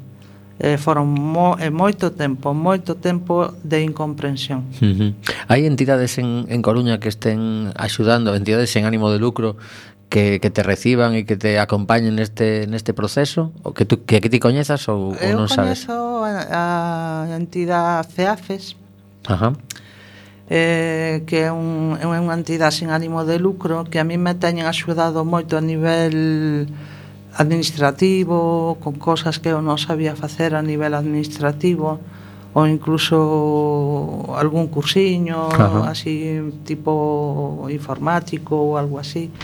[0.58, 4.62] Eh, foron mo, eh, moito tempo, moito tempo de incomprensión.
[4.78, 5.10] Uh -huh.
[5.50, 9.58] Hai entidades en, en Coruña que estén axudando, entidades en ánimo de lucro
[10.14, 14.22] que, que te reciban e que te acompañen neste neste proceso, o que tú que,
[14.22, 15.90] que ti coñezas ou, ou non sabes?
[15.90, 18.79] Eu coñezo a, a entidade CEAFES.
[19.27, 19.59] Ajá.
[20.46, 24.38] Eh, que é, un, é unha entidade sin ánimo de lucro que a mí me
[24.38, 26.70] teñen axudado moito a nivel
[27.35, 31.98] administrativo, con cosas que eu non sabía facer a nivel administrativo
[32.55, 35.90] ou incluso algún cursiño, Ajá.
[35.90, 39.35] así tipo informático ou algo así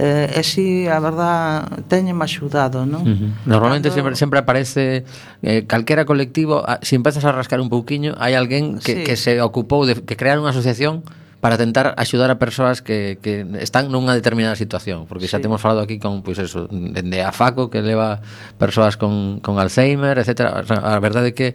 [0.00, 3.04] eh, e si a verdad teñen axudado, non?
[3.04, 3.30] Uh -huh.
[3.44, 4.00] Normalmente Cando...
[4.00, 5.04] sempre, sempre aparece
[5.44, 9.04] eh, calquera colectivo, a, si empezas a rascar un pouquiño, hai alguén que, sí.
[9.04, 11.04] que se ocupou de que crear unha asociación
[11.40, 15.36] para tentar axudar a persoas que, que están nunha determinada situación, porque sí.
[15.36, 18.24] xa temos falado aquí con pois pues, eso, dende a Faco que leva
[18.56, 20.64] persoas con, con Alzheimer, etc.
[20.64, 21.48] A verdade é que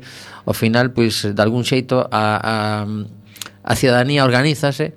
[0.45, 2.55] ao final pois de algún xeito a, a,
[3.65, 4.93] a cidadanía organízase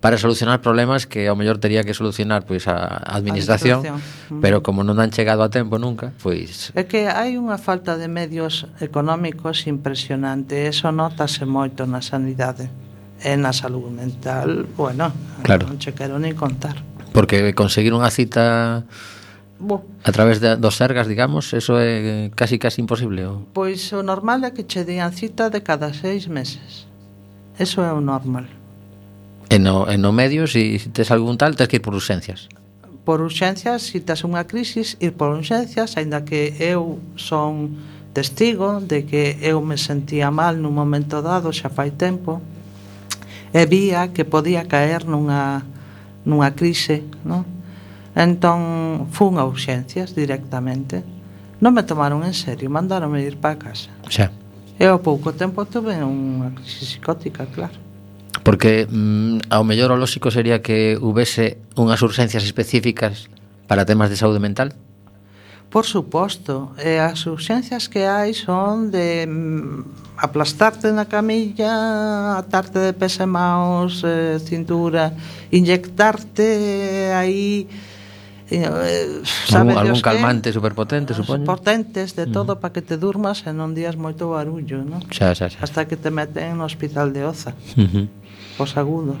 [0.00, 4.40] para solucionar problemas que ao mellor tería que solucionar pois a administración, a administración.
[4.40, 8.06] pero como non han chegado a tempo nunca, pois É que hai unha falta de
[8.06, 12.70] medios económicos impresionante, eso notase moito na sanidade
[13.18, 15.10] e na saúde mental, bueno,
[15.42, 15.66] claro.
[15.66, 16.78] non che quero nin contar.
[17.10, 18.86] Porque conseguir unha cita
[19.58, 19.82] Bo.
[20.06, 23.26] A través de, dos sergas, digamos, eso é casi casi imposible.
[23.26, 23.42] Ou?
[23.50, 26.86] Pois o normal é que che dian cita de cada seis meses.
[27.58, 28.46] Eso é o normal.
[29.48, 32.48] E no, e no medio, se si tes algún tal, tes que ir por urxencias
[33.08, 37.80] por urxencias, se tes unha crisis, ir por urxencias, aínda que eu son
[38.12, 42.44] testigo de que eu me sentía mal nun momento dado, xa fai tempo,
[43.56, 45.64] e vía que podía caer nunha,
[46.28, 47.48] nunha crise, non?
[48.12, 51.00] Entón, fun a urxencias directamente.
[51.64, 53.88] Non me tomaron en serio, mandaronme ir para casa.
[54.04, 54.28] Xa.
[54.76, 57.87] E ao pouco tempo tuve unha crisis psicótica, claro.
[58.48, 63.28] Porque mm, ao mellor o lóxico sería que houvese unhas urxencias específicas
[63.68, 64.72] para temas de saúde mental?
[65.68, 72.96] Por suposto, e as urxencias que hai son de mm, aplastarte na camilla, atarte de
[72.96, 75.12] pés e maos, eh, cintura,
[75.52, 77.68] inyectarte aí
[78.50, 81.44] Eh, sabe algún, algún calmante superpotente, supoño.
[81.44, 82.32] Potentes de mm.
[82.32, 82.60] todo mm.
[82.60, 85.04] para que te durmas e non días moito barullo, non?
[85.12, 85.60] Xa, xa, xa.
[85.60, 87.52] Hasta que te meten no hospital de Oza.
[87.76, 88.06] Uh -huh.
[88.56, 89.20] Os agudos.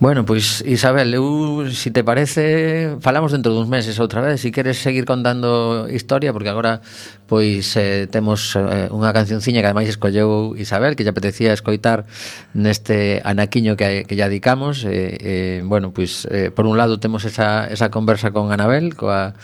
[0.00, 4.48] Bueno, pois Isabel, eu, se si te parece, falamos dentro duns meses outra vez, se
[4.48, 6.80] si queres seguir contando historia, porque agora
[7.28, 12.08] pois eh, temos eh, unha cancionciña que ademais escolleu Isabel, que lle apetecía escoitar
[12.56, 14.88] neste anaquiño que, que lle adicamos.
[14.88, 19.36] Eh, eh, bueno, pois eh, por un lado temos esa, esa conversa con Anabel, coa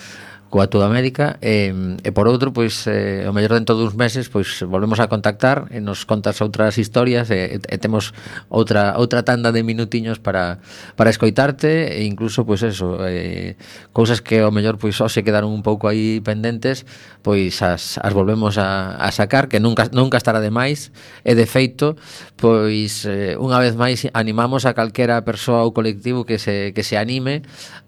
[0.48, 4.62] coa túa médica e, e por outro, pois eh, o mellor dentro duns meses, pois
[4.62, 8.14] volvemos a contactar e nos contas outras historias e, e temos
[8.46, 10.62] outra outra tanda de minutiños para
[10.94, 13.58] para escoitarte e incluso pois eso, eh,
[13.90, 16.86] cousas que o mellor pois só se quedaron un pouco aí pendentes,
[17.26, 20.94] pois as, as volvemos a, a sacar que nunca nunca estará de máis.
[21.26, 21.98] E de feito,
[22.38, 26.94] pois eh, unha vez máis animamos a calquera persoa ou colectivo que se que se
[26.94, 27.42] anime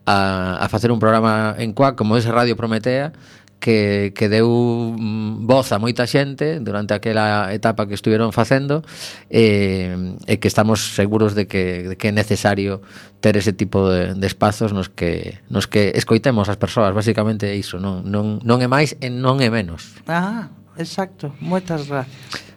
[0.09, 3.12] a, a facer un programa en Cuac como ese Radio Prometea
[3.61, 8.87] que, que deu mm, voz a moita xente durante aquela etapa que estuveron facendo
[9.29, 9.92] e,
[10.25, 12.81] e que estamos seguros de que, de que é necesario
[13.21, 17.55] ter ese tipo de, de espazos nos que, nos que escoitemos as persoas, basicamente é
[17.59, 19.99] iso, non, non, non é máis e non é menos.
[20.07, 22.14] Ah, exacto, moitas gracias.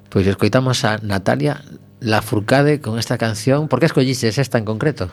[0.07, 1.65] Pois escoitamos a Natalia
[2.01, 3.67] Lafourcade con esta canción.
[3.69, 5.09] Por que escolliches esta en concreto?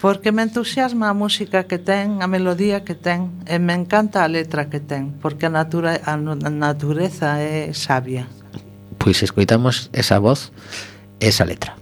[0.00, 4.30] porque me entusiasma a música que ten, a melodía que ten, e me encanta a
[4.30, 8.30] letra que ten, porque a, natura, a natureza é sabia.
[8.98, 10.54] Pois escoitamos esa voz,
[11.18, 11.74] esa letra.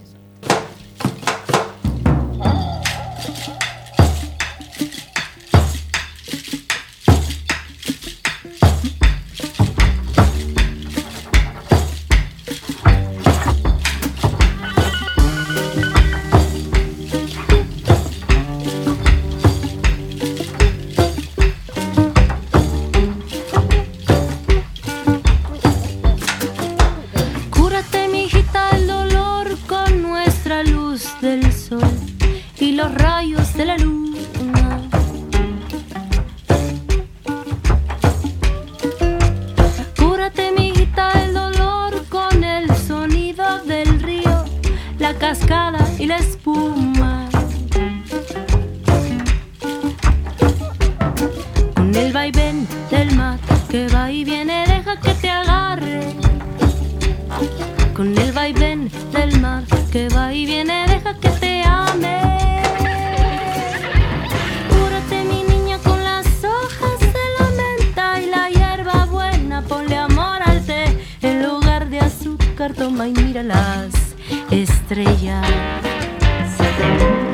[76.79, 77.26] Bye.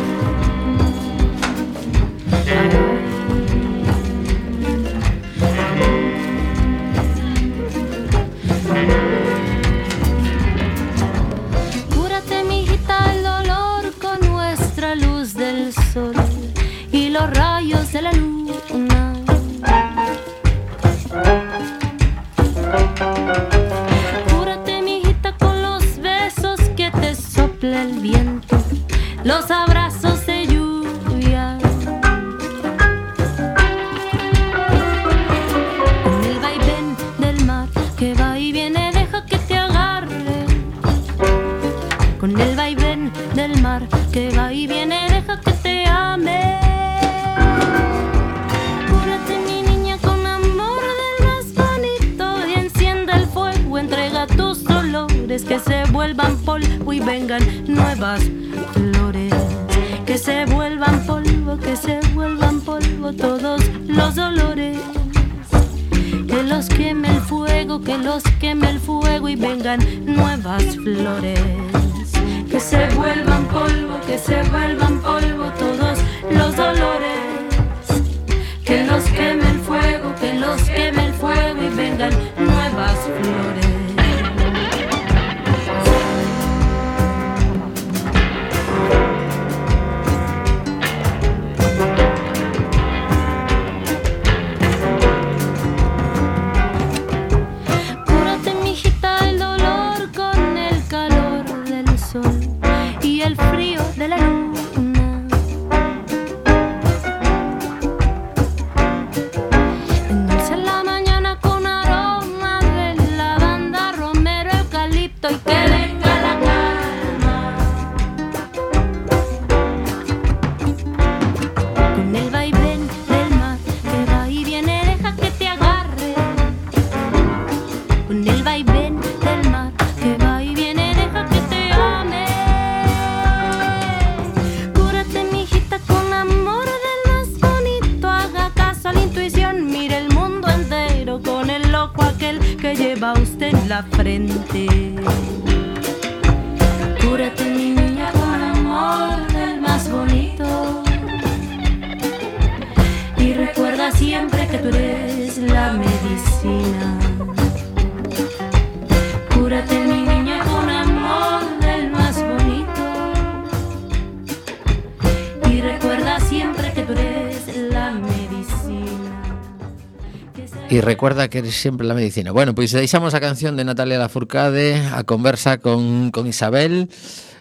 [171.04, 172.32] recuerda que eres sempre la medicina.
[172.32, 176.88] Bueno, pois deixamos a canción de Natalia Lafourcade, a conversa con, con Isabel.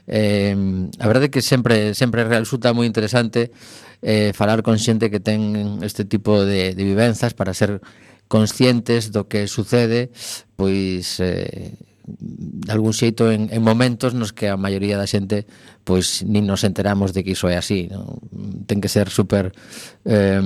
[0.09, 3.55] Eh, a verdade que sempre sempre resulta moi interesante
[4.03, 7.79] eh, falar con xente que ten este tipo de, de vivenzas para ser
[8.27, 10.11] conscientes do que sucede,
[10.59, 15.47] pois eh, de algún xeito en, en momentos nos que a maioría da xente
[15.87, 18.19] pois nin nos enteramos de que iso é así non?
[18.67, 19.55] ten que ser super
[20.03, 20.43] eh,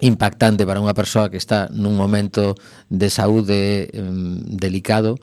[0.00, 2.58] impactante para unha persoa que está nun momento
[2.92, 4.02] de saúde eh,
[4.52, 5.16] delicado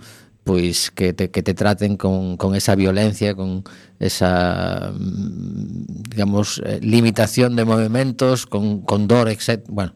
[0.43, 3.63] pois que te, que te traten con, con esa violencia, con
[3.99, 9.63] esa, mm, digamos, eh, limitación de movimentos, con, con dor, etc.
[9.69, 9.93] Bueno,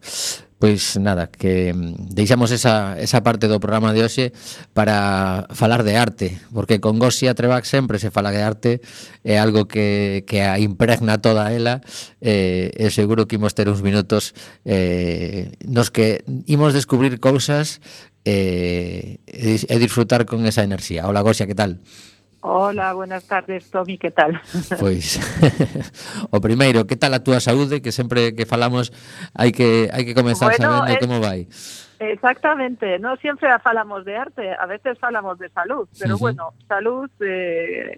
[0.59, 4.33] Pois nada, que mm, deixamos esa, esa parte do programa de hoxe
[4.73, 8.81] para falar de arte, porque con Gosia Trebac sempre se fala de arte,
[9.21, 11.85] é algo que, que a impregna toda ela,
[12.25, 14.33] eh, e seguro que imos ter uns minutos
[14.65, 17.77] eh, nos que imos descubrir cousas
[18.25, 21.05] eh, e disfrutar con esa enerxía.
[21.05, 21.85] Hola Gosia, que tal?
[22.41, 24.39] Hola, buenas tardes, Tommy, ¿qué tal?
[24.79, 25.19] Pois
[26.31, 28.93] o primeiro, que tal a túa saúde, que sempre que falamos
[29.33, 31.49] hai que hai que comezar Bueno, sabendo como vai.
[31.97, 37.97] Exactamente, no siempre falamos de arte, a veces falamos de salud, pero bueno, salud eh,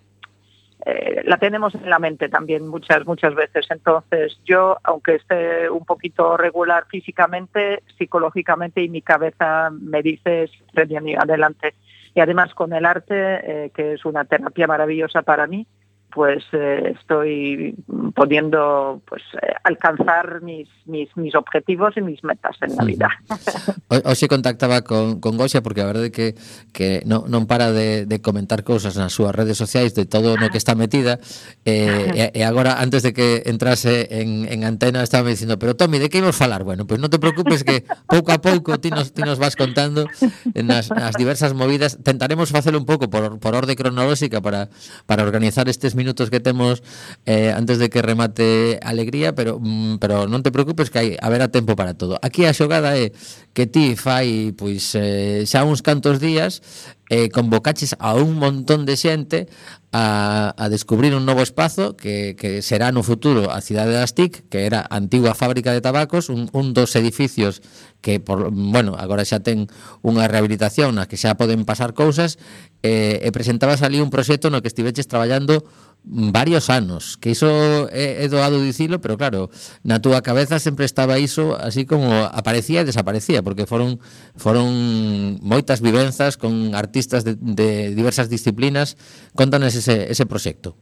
[0.85, 3.67] eh, la tenemos en la mente también muchas, muchas veces.
[3.69, 11.15] Entonces yo, aunque esté un poquito regular físicamente, psicológicamente y mi cabeza me dice y
[11.15, 11.75] adelante.
[12.19, 15.65] Y además con el arte, eh, que es una terapia maravillosa para mí,
[16.11, 17.75] pues eh, estoy
[18.15, 23.09] pudiendo pues eh, alcanzar mis, mis, mis objetivos e mis metas en la vida.
[24.05, 26.35] Hoxe contactaba con, con Goxa porque a verdade que,
[26.73, 30.49] que non, non para de, de comentar cousas nas súas redes sociais de todo no
[30.49, 31.21] que está metida
[31.65, 36.01] eh, e, e agora antes de que entrase en, en antena estaba dicindo pero Tommy,
[36.01, 36.65] de que imos falar?
[36.65, 39.53] Bueno, pois pues non te preocupes que pouco a pouco ti nos, ti nos vas
[39.53, 40.09] contando
[40.57, 44.73] nas, nas diversas movidas tentaremos facelo un pouco por, por orde cronolóxica para,
[45.05, 46.79] para organizar estes minutos que temos
[47.27, 51.51] eh, antes de que remate Alegría, pero mm, pero non te preocupes que hai haberá
[51.51, 52.15] tempo para todo.
[52.23, 53.11] Aquí a xogada é
[53.51, 56.63] que ti fai pois eh, xa uns cantos días
[57.09, 59.51] eh, convocaches a un montón de xente
[59.91, 64.45] a, a descubrir un novo espazo que, que será no futuro a cidade das TIC,
[64.45, 67.65] que era a antigua fábrica de tabacos, un, un dos edificios
[68.01, 69.65] que, por, bueno, agora xa ten
[70.05, 72.37] unha rehabilitación na que xa poden pasar cousas,
[72.85, 75.65] eh, e presentabas ali un proxecto no que estiveches traballando
[76.03, 79.49] varios anos, que iso é, é doado dicilo, pero claro,
[79.83, 83.99] na túa cabeza sempre estaba iso así como aparecía e desaparecía, porque foron
[84.39, 88.95] foron moitas vivenzas con artistas de, de diversas disciplinas,
[89.35, 90.79] contanos ese, ese proxecto.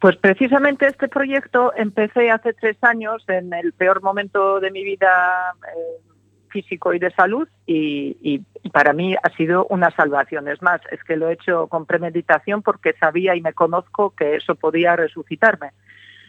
[0.00, 5.54] Pues precisamente este proyecto empecé hace tres años, en el peor momento de mi vida
[5.64, 6.13] eh,
[6.54, 10.46] físico y de salud y, y, para mí ha sido una salvación.
[10.48, 14.36] Es más, es que lo he hecho con premeditación porque sabía y me conozco que
[14.36, 15.72] eso podía resucitarme.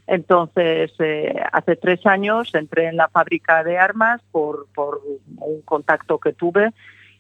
[0.08, 5.02] Entonces, eh, hace tres años entré en la fábrica de armas por, por
[5.38, 6.72] un contacto que tuve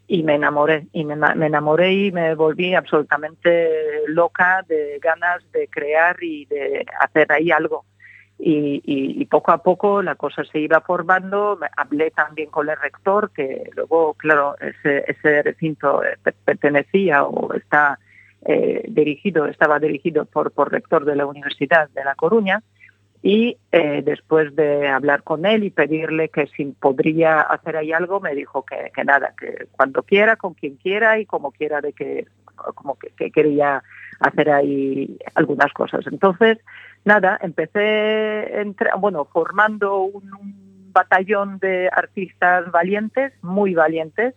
[0.07, 0.87] y me enamoré.
[0.91, 3.69] Y me, me, enamoré y me volví absolutamente
[4.07, 7.85] loca de ganas de crear y de hacer ahí algo
[8.37, 11.57] y, poco a poco la cosa se iba formando.
[11.77, 17.99] Hablé también con el rector, que luego, claro, ese, recinto eh, pertenecía o está
[18.45, 22.61] eh, dirigido, estaba dirigido por, por rector de la Universidad de La Coruña.
[23.23, 28.19] Y eh, después de hablar con él y pedirle que si podría hacer ahí algo,
[28.19, 31.93] me dijo que, que nada, que cuando quiera, con quien quiera y como quiera de
[31.93, 32.27] que,
[32.75, 33.81] como que, que quería
[34.19, 36.05] hacer ahí algunas cosas.
[36.05, 36.59] Entonces,
[37.05, 38.65] nada, empecé,
[38.99, 44.33] bueno, formando un, un batallón de artistas valientes, muy valientes,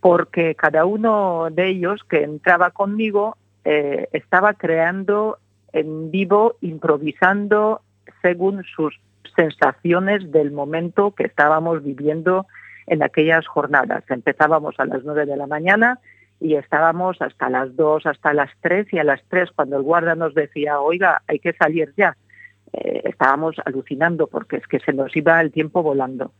[0.00, 5.38] porque cada uno de ellos que entraba conmigo eh, estaba creando
[5.72, 7.80] en vivo, improvisando
[8.22, 9.00] según sus
[9.34, 12.46] sensaciones del momento que estábamos viviendo
[12.86, 14.04] en aquellas jornadas.
[14.08, 15.98] Empezábamos a las nueve de la mañana
[16.40, 20.14] y estábamos hasta las dos, hasta las tres y a las tres cuando el guarda
[20.14, 22.16] nos decía, oiga, hay que salir ya,
[22.72, 26.32] eh, estábamos alucinando porque es que se nos iba el tiempo volando.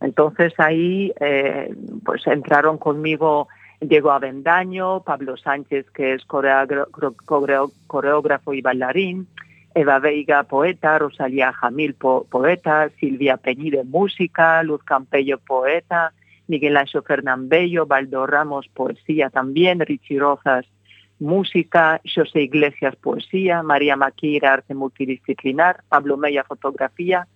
[0.00, 1.74] Entonces ahí eh,
[2.04, 3.48] pues entraron conmigo
[3.80, 9.26] Diego Avendaño, Pablo Sánchez, que es coreógrafo y bailarín,
[9.74, 16.12] Eva Veiga, poeta, Rosalía Jamil, po poeta, Silvia Peñide, música, Luz Campello, poeta,
[16.46, 20.66] Miguel Ancho Fernán Bello, Baldo Ramos, poesía también, Richie Rozas,
[21.18, 27.26] música, José Iglesias, poesía, María Maquira, arte multidisciplinar, Pablo Meya, fotografía,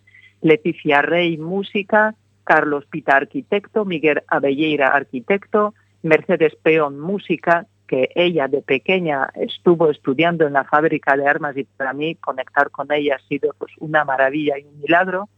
[0.40, 8.62] Leticia Rey, música, Carlos Pita, arquitecto, Miguel Abelleira, arquitecto, Mercedes Peón, música, que ella de
[8.62, 13.28] pequeña estuvo estudiando en la fábrica de armas y para mí conectar con ella ha
[13.28, 15.28] sido pues, una maravilla y un milagro.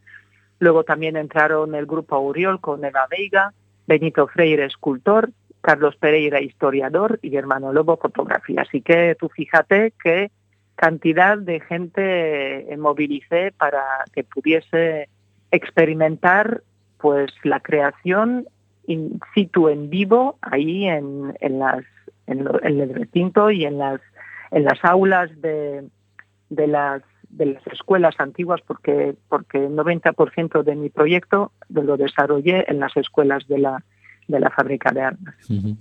[0.58, 3.54] Luego también entraron el grupo Uriol con Eva Veiga,
[3.90, 5.32] Benito Freire, escultor,
[5.62, 8.62] Carlos Pereira, historiador, y Hermano Lobo, fotografía.
[8.62, 10.30] Así que tú fíjate qué
[10.76, 15.08] cantidad de gente movilicé para que pudiese
[15.50, 16.62] experimentar
[16.98, 18.46] pues la creación
[18.86, 21.84] in situ en vivo ahí en, en las
[22.28, 24.00] en, el recinto y en las
[24.52, 25.88] en las aulas de,
[26.48, 32.64] de las de las escuelas antiguas porque porque el 90% de mi proyecto lo desarrollé
[32.68, 33.84] en las escuelas de la
[34.30, 35.34] de la fábrica de armas.
[35.50, 35.74] Uh -huh.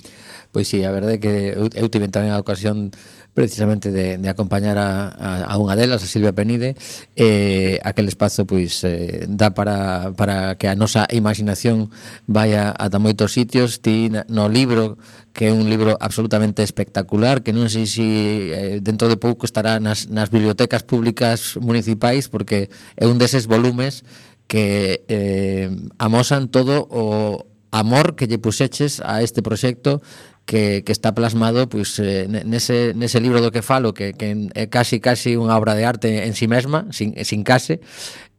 [0.51, 2.89] Pois sí, a verdade é que eu tive tamén a ocasión
[3.33, 6.75] precisamente de, de acompañar a, a, a unha delas, a Silvia Penide,
[7.15, 11.93] eh, aquel espazo pois eh, dá para, para que a nosa imaginación
[12.27, 14.97] vaya ata moitos sitios, ti no libro
[15.31, 19.79] que é un libro absolutamente espectacular, que non sei se eh, dentro de pouco estará
[19.79, 22.67] nas, nas bibliotecas públicas municipais, porque
[22.99, 24.03] é un deses volumes
[24.49, 25.69] que eh,
[26.01, 30.01] amosan todo o, amor que lle puxeches a este proxecto
[30.45, 34.65] que, que está plasmado pois, eh, nese, nese libro do que falo que, que é
[34.65, 37.81] casi casi unha obra de arte en si sí mesma, sin, sin case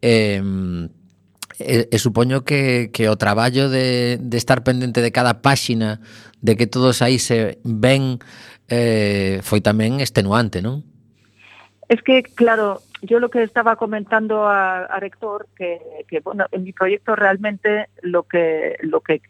[0.03, 0.43] eh,
[1.61, 6.01] e, e supoño que, que o traballo de, de estar pendente de cada páxina
[6.41, 8.19] de que todos aí se ven
[8.67, 10.83] eh, foi tamén extenuante, non?
[11.91, 15.81] Es que, claro, yo lo que estaba comentando a, Rector, que,
[16.23, 19.23] bueno, en mi proyecto realmente lo que, lo que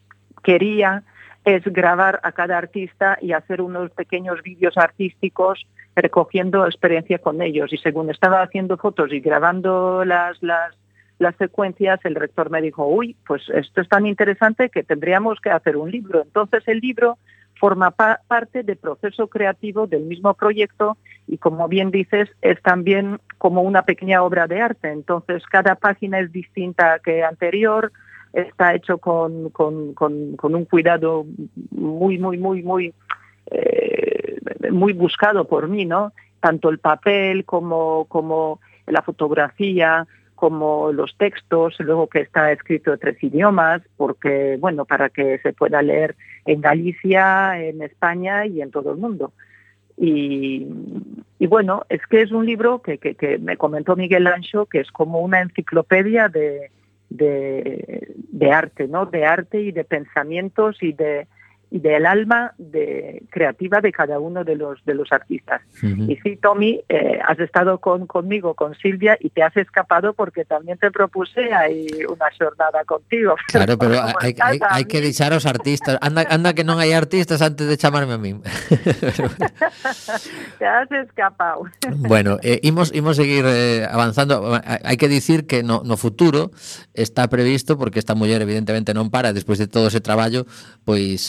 [0.43, 1.03] quería
[1.45, 5.67] es grabar a cada artista y hacer unos pequeños vídeos artísticos
[5.97, 7.73] recogiendo experiencia con ellos.
[7.73, 10.77] Y según estaba haciendo fotos y grabando las, las,
[11.19, 15.51] las secuencias, el rector me dijo, uy, pues esto es tan interesante que tendríamos que
[15.51, 16.23] hacer un libro.
[16.23, 17.19] Entonces el libro
[17.59, 20.97] forma pa parte del proceso creativo del mismo proyecto
[21.31, 24.91] y como bien dices, es también como una pequeña obra de arte.
[24.91, 27.93] Entonces cada página es distinta que anterior,
[28.33, 31.27] está hecho con, con, con, un cuidado
[31.71, 32.93] muy, muy, muy, muy,
[33.49, 34.39] eh,
[34.73, 36.13] muy buscado por mí, ¿no?
[36.41, 42.99] Tanto el papel como, como la fotografía, como los textos, luego que está escrito en
[42.99, 48.73] tres idiomas, porque, bueno, para que se pueda leer en Galicia, en España y en
[48.73, 49.33] todo el mundo.
[50.03, 50.67] Y,
[51.39, 54.91] y bueno, es que es un libro que, que, me comentó Miguel Ancho, que es
[54.91, 56.71] como una enciclopedia de,
[57.11, 59.05] de, arte, ¿no?
[59.05, 61.27] De arte y de pensamientos y de
[61.71, 65.63] y del alma de, creativa de cada uno de los de los artistas.
[65.83, 66.13] Uh -huh.
[66.13, 70.45] Y sí, Tommy, eh, has estado con, conmigo, con Silvia, y te has escapado porque
[70.45, 73.37] también te propuse ahí una jornada contigo.
[73.51, 75.99] Claro, pero hay, hay, hay que deixar os artistas.
[76.01, 78.31] Anda, anda que non hai artistas antes de chamarme a mí.
[80.59, 81.65] te has escapado.
[81.97, 84.61] bueno, eh, imos, imos seguir eh, avanzando.
[84.63, 86.51] Hai que dicir que no, no futuro
[86.95, 90.47] está previsto, porque esta muller evidentemente non para, despois de todo ese traballo,
[90.87, 91.27] pois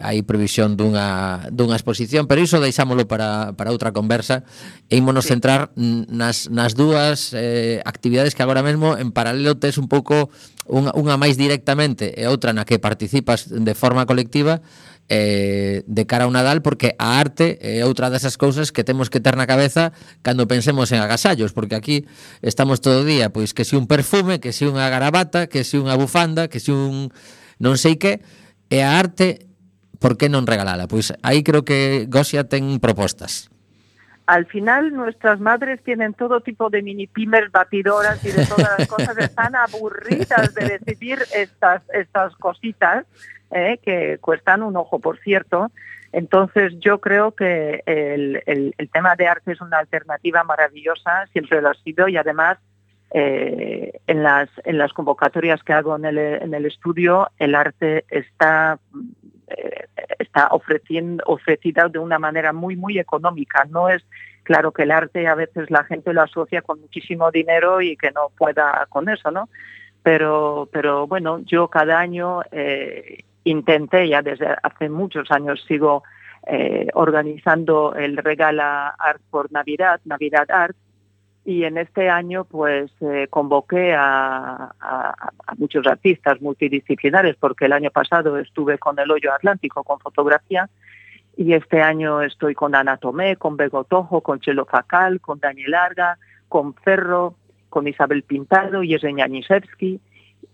[0.00, 4.44] hai hai previsión dunha dunha exposición, pero iso deixámolo para para outra conversa
[4.88, 5.36] e ímonos sí.
[5.36, 10.30] centrar nas nas dúas eh actividades que agora mesmo en paralelo tes un pouco
[10.68, 14.64] unha unha máis directamente e outra na que participas de forma colectiva
[15.08, 19.20] eh, de cara ao Nadal porque a arte é outra desas cousas que temos que
[19.20, 19.92] ter na cabeza
[20.24, 22.08] cando pensemos en agasallos, porque aquí
[22.40, 25.76] estamos todo o día, pois que si un perfume, que si unha garabata, que si
[25.76, 27.12] unha bufanda, que si un
[27.60, 28.24] non sei que,
[28.72, 29.44] e a arte
[30.04, 30.84] por qué non regalala?
[30.84, 33.48] Pois aí creo que Gosia ten propostas.
[34.28, 38.84] Al final nuestras madres tienen todo tipo de mini pimers, batidoras y de todas las
[38.86, 43.08] cosas, están aburridas de decidir estas, estas cositas
[43.50, 45.72] eh, que cuestan un ojo, por cierto.
[46.12, 51.62] Entonces yo creo que el, el, el tema de arte es una alternativa maravillosa, siempre
[51.62, 52.58] lo ha sido y además
[53.16, 58.04] eh, en, las, en las convocatorias que hago en el, en el estudio el arte
[58.10, 58.80] está
[60.18, 63.64] está ofreciendo, ofrecida de una manera muy, muy económica.
[63.70, 64.04] No es
[64.42, 68.10] claro que el arte a veces la gente lo asocia con muchísimo dinero y que
[68.10, 69.48] no pueda con eso, ¿no?
[70.02, 76.04] Pero, pero bueno, yo cada año eh, intenté, ya desde hace muchos años sigo
[76.46, 80.76] eh, organizando el Regala Art por Navidad, Navidad Art,
[81.44, 84.72] y en este año pues eh, convoqué a,
[85.58, 90.68] muchos artistas multidisciplinares porque el año pasado estuve con el hoyo atlántico con fotografía
[91.36, 96.18] y este año estoy con Ana Tomé, con Begotojo, con Chelo Facal, con Daniel Larga,
[96.48, 97.34] con Ferro,
[97.68, 100.00] con Isabel Pintado, Yesenia Nisevsky,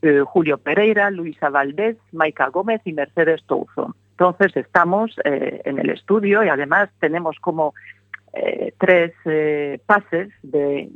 [0.03, 3.95] eh, Julio Pereira, Luisa Valdés, Maika Gómez y Mercedes Touzo.
[4.12, 7.74] Entonces estamos eh, en el estudio y además tenemos como
[8.32, 10.88] eh, tres eh, pases de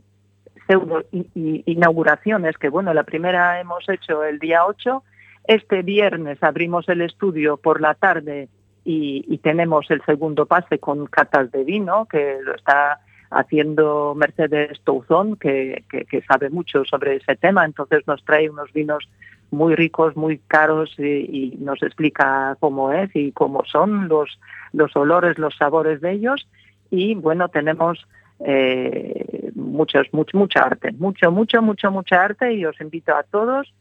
[0.67, 5.03] pseudo inauguraciones, que bueno, la primera hemos hecho el día 8,
[5.47, 8.49] este viernes abrimos el estudio por la tarde
[8.85, 15.37] y, tenemos el segundo pase con catas de vino, que lo está haciendo Mercedes Touzón,
[15.37, 15.85] que
[16.27, 19.07] sabe mucho sobre ese tema, entonces nos trae unos vinos
[19.51, 24.39] muy ricos, muy caros y, y, nos explica cómo es y cómo son los,
[24.73, 26.47] los olores, los sabores de ellos
[26.95, 28.07] y bueno, tenemos
[28.41, 33.73] eh, muchos, mucho, mucha arte, mucho, mucho, mucho, mucha arte y os invito a todos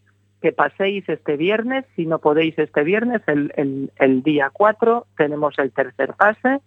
[0.42, 5.58] que paséis este viernes, si no podéis este viernes, el, el, el día 4 tenemos
[5.58, 6.60] el tercer pase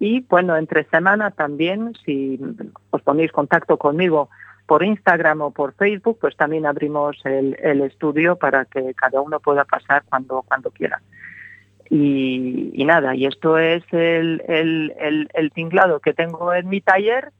[0.00, 2.38] y bueno, entre semana también, si
[2.90, 4.28] os ponéis contacto conmigo
[4.66, 9.38] por Instagram o por Facebook, pues también abrimos el, el estudio para que cada uno
[9.38, 11.00] pueda pasar cuando, cuando quiera.
[11.94, 16.80] Y, y, nada, y esto es el, el, el, el, tinglado que tengo en mi
[16.80, 17.32] taller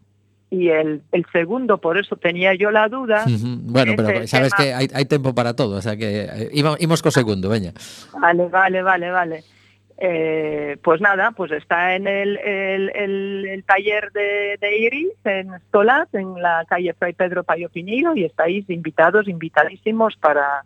[0.51, 3.25] y el, el segundo, por eso tenía yo la duda.
[3.27, 3.59] Uh -huh.
[3.63, 4.63] Bueno, pero sabes tema...
[4.63, 7.73] que hay, hay tiempo para todo, o sea que eh, íbamos con segundo, veña.
[8.21, 9.45] Vale, vale, vale, vale.
[9.97, 15.49] Eh, pues nada, pues está en el, el, el, el taller de, de, Iris, en
[15.69, 20.65] Stolat, en la calle Fray Pedro Payo Piñeiro, y estáis invitados, invitadísimos para,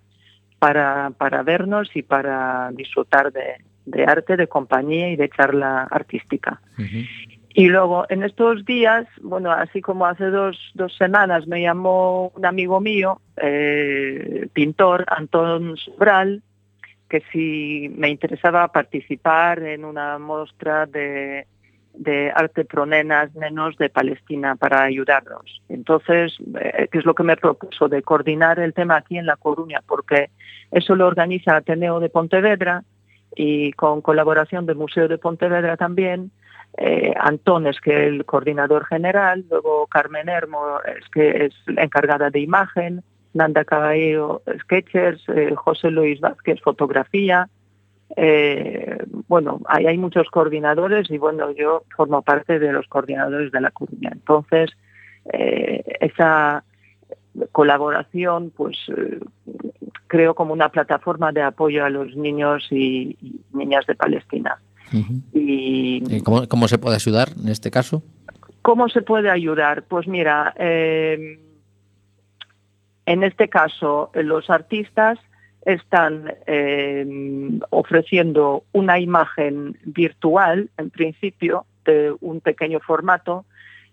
[0.58, 6.60] para, para vernos y para disfrutar de, de arte, de compañía y de charla artística.
[6.78, 7.08] Uh -huh.
[7.58, 12.44] Y luego, en estos días, bueno, así como hace dos, dos semanas me llamó un
[12.44, 16.42] amigo mío, eh, pintor, Antón Sobral,
[17.08, 21.46] que si me interesaba participar en una muestra de,
[21.94, 25.62] de arte pro nenas, nenos de Palestina para ayudarnos.
[25.70, 27.88] Entonces, eh, ¿qué es lo que me propuso?
[27.88, 30.28] De coordinar el tema aquí en La Coruña, porque
[30.70, 32.82] eso lo organiza Ateneo de Pontevedra
[33.36, 36.32] y con colaboración del Museo de Pontevedra también,
[36.78, 42.30] eh, Antones, que es el coordinador general, luego Carmen Hermo, es que es la encargada
[42.30, 43.02] de imagen,
[43.34, 47.48] Nanda Caballero, sketchers, eh, José Luis Vázquez, fotografía.
[48.16, 53.60] Eh, bueno, ahí hay muchos coordinadores y bueno, yo formo parte de los coordinadores de
[53.60, 54.10] la Coruña.
[54.12, 54.70] Entonces,
[55.32, 56.64] eh, esa
[57.52, 58.78] colaboración, pues
[60.06, 64.58] creo como una plataforma de apoyo a los niños y, y niñas de Palestina.
[65.32, 68.02] Y ¿Y cómo, cómo se puede ayudar en este caso?
[68.62, 69.84] ¿Cómo se puede ayudar?
[69.84, 71.38] Pues mira, eh,
[73.06, 75.18] en este caso eh, los artistas
[75.64, 77.06] están eh,
[77.70, 83.44] ofreciendo una imagen virtual, en principio, de un pequeño formato.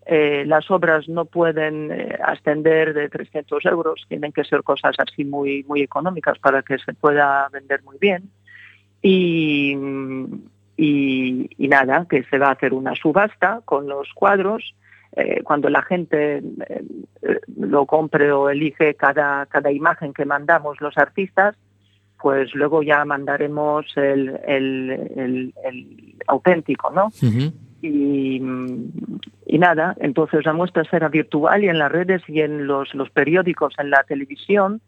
[0.05, 5.23] Eh, las obras no pueden eh, ascender de 300 euros, tienen que ser cosas así
[5.23, 8.29] muy, muy económicas para que se pueda vender muy bien.
[9.01, 9.77] Y,
[10.77, 14.75] y, nada, que se va a hacer una subasta con los cuadros.
[15.15, 16.41] Eh, cuando la gente
[17.55, 21.55] lo compre o elige cada, cada imagen que mandamos los artistas,
[22.19, 25.53] pues luego ya mandaremos el, el,
[26.27, 27.11] auténtico, ¿no?
[27.85, 28.39] Y,
[29.59, 33.89] nada, entonces la muestra será virtual y en las redes y en los, periódicos, en
[33.89, 34.81] la televisión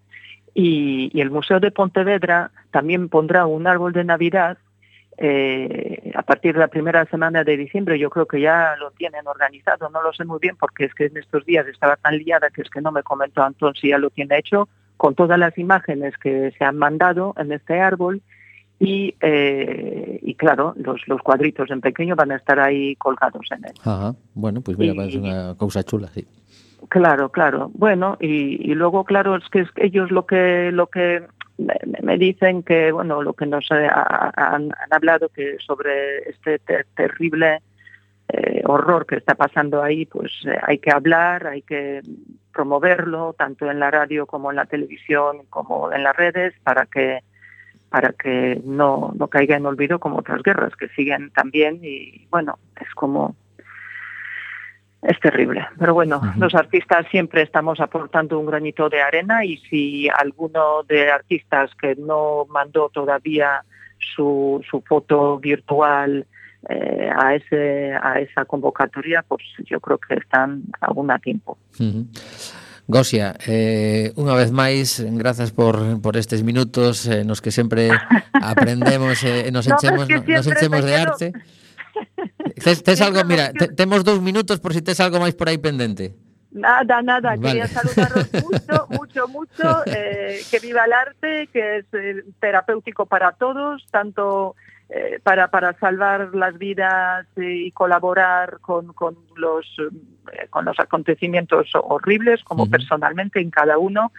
[0.54, 4.58] y, y el Museo de Pontevedra también pondrá un árbol de Navidad
[5.18, 7.98] eh, a partir de la primera semana de diciembre.
[7.98, 11.06] Yo creo que ya lo tienen organizado, no lo sé muy bien porque es que
[11.06, 13.98] en estos días estaba tan liada que es que no me comentó Antón si ya
[13.98, 14.68] lo tiene hecho
[14.98, 18.22] con todas las imágenes que se han mandado en este árbol
[18.80, 23.66] y, eh, y claro, los, los cuadritos en pequeño van a estar ahí colgados en
[23.66, 23.74] él.
[23.84, 24.14] Ajá.
[24.34, 26.26] Bueno, pues mira, Y- parece una cosa chula, sí.
[26.90, 27.72] Claro, claro.
[27.74, 31.24] Bueno, y, y luego, claro, es que es que ellos lo que lo que
[32.04, 36.86] me, dicen que, bueno, lo que nos ha- han, han hablado que sobre este ter-
[36.96, 37.62] terrible
[38.28, 42.02] eh, horror que está pasando ahí, pues eh, hay que hablar, hay que
[42.54, 47.20] promoverlo, tanto en la radio como en la televisión, como en las redes, para que
[47.96, 52.60] para que no, no caiga en olvido como otras guerras que siguen también y bueno,
[52.82, 53.38] es como
[55.02, 55.66] es terrible.
[55.80, 61.10] Pero bueno, los artistas siempre estamos aportando un granito de arena y si alguno de
[61.10, 63.64] artistas que no mandó todavía
[64.14, 66.28] su, su foto virtual
[66.68, 71.58] eh, a ese a esa convocatoria, pues yo creo que están aún a tiempo.
[71.80, 72.08] Ujú.
[72.88, 77.90] Gosia, eh, unha vez máis, grazas por, por estes minutos eh, nos que sempre
[78.38, 81.28] aprendemos e eh, nos No, enchemos, que nos enchemos de quedo- arte.
[82.62, 85.58] Tes, tes algo, mira, te, temos dous minutos por si tes algo máis por aí
[85.58, 86.14] pendente.
[86.56, 87.42] Nada, nada, Vale.
[87.42, 93.34] quería saludaros mucho, mucho, mucho, eh, que viva el arte, que es eh, terapéutico para
[93.34, 94.56] todos, tanto
[94.90, 100.80] eh, para, para salvar las vidas eh, y colaborar con, con, los, eh, con los
[100.80, 104.12] acontecimientos horribles, como personalmente en cada uno.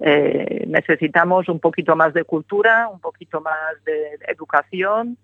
[0.00, 5.18] Eh, necesitamos un poquito más de cultura, un poquito más de educación,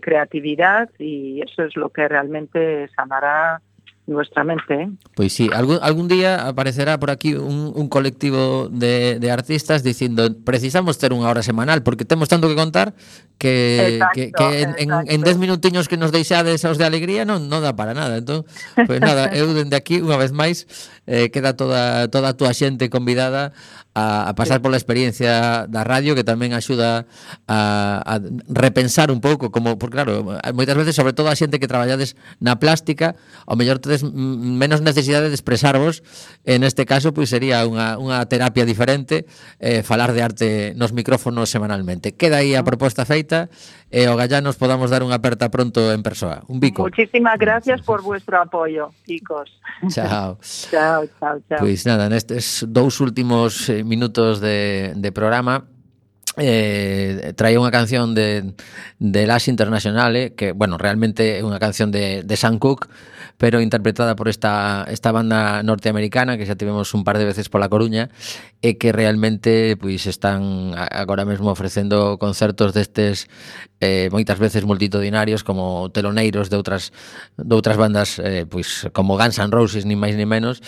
[0.00, 3.60] creatividad y eso es lo que realmente sanará
[4.06, 4.74] vuestra mente.
[4.74, 4.90] ¿eh?
[5.14, 10.30] Pois sí, algún, algún día aparecerá por aquí un, un colectivo de, de artistas dicindo
[10.44, 12.94] precisamos ter unha hora semanal porque temos tanto que contar
[13.38, 16.86] que, exacto, que, que en, en, en, en dez minutiños que nos deixades aos de
[16.86, 18.22] alegría non, non dá para nada.
[18.22, 18.46] Entón,
[18.78, 20.70] pois pues nada, eu dende aquí unha vez máis
[21.06, 23.52] eh, queda toda, toda a túa xente convidada
[23.96, 24.62] a, a pasar sí.
[24.62, 27.08] pola experiencia da radio que tamén axuda
[27.48, 27.58] a,
[28.04, 28.14] a
[28.52, 32.60] repensar un pouco como, porque claro, moitas veces sobre todo a xente que traballades na
[32.60, 33.16] plástica,
[33.48, 36.02] ao mellor tedes tedes menos necesidade de expresarvos.
[36.44, 39.26] En este caso, pois sería unha, unha terapia diferente
[39.58, 42.14] eh, falar de arte nos micrófonos semanalmente.
[42.14, 43.48] Queda aí a proposta feita
[43.90, 46.44] e eh, o gallá nos podamos dar unha aperta pronto en persoa.
[46.50, 46.84] Un bico.
[46.84, 49.50] Muchísimas gracias por vuestro apoio, chicos.
[49.92, 50.38] Chao.
[50.42, 51.60] chao, chao, chao.
[51.60, 55.64] Pois nada, nestes dous últimos eh, minutos de, de programa,
[56.36, 58.52] eh, traía unha canción de,
[59.00, 62.88] de Lash Internationale eh, que, bueno, realmente é unha canción de, de Sam Cooke
[63.38, 67.68] pero interpretada por esta, esta banda norteamericana que xa tivemos un par de veces pola
[67.68, 68.08] Coruña
[68.66, 73.30] e que realmente pois están agora mesmo ofrecendo concertos destes
[73.78, 76.90] eh, moitas veces multitudinarios como teloneiros de outras
[77.38, 80.58] de outras bandas eh, pois como Guns N' Roses ni máis ni menos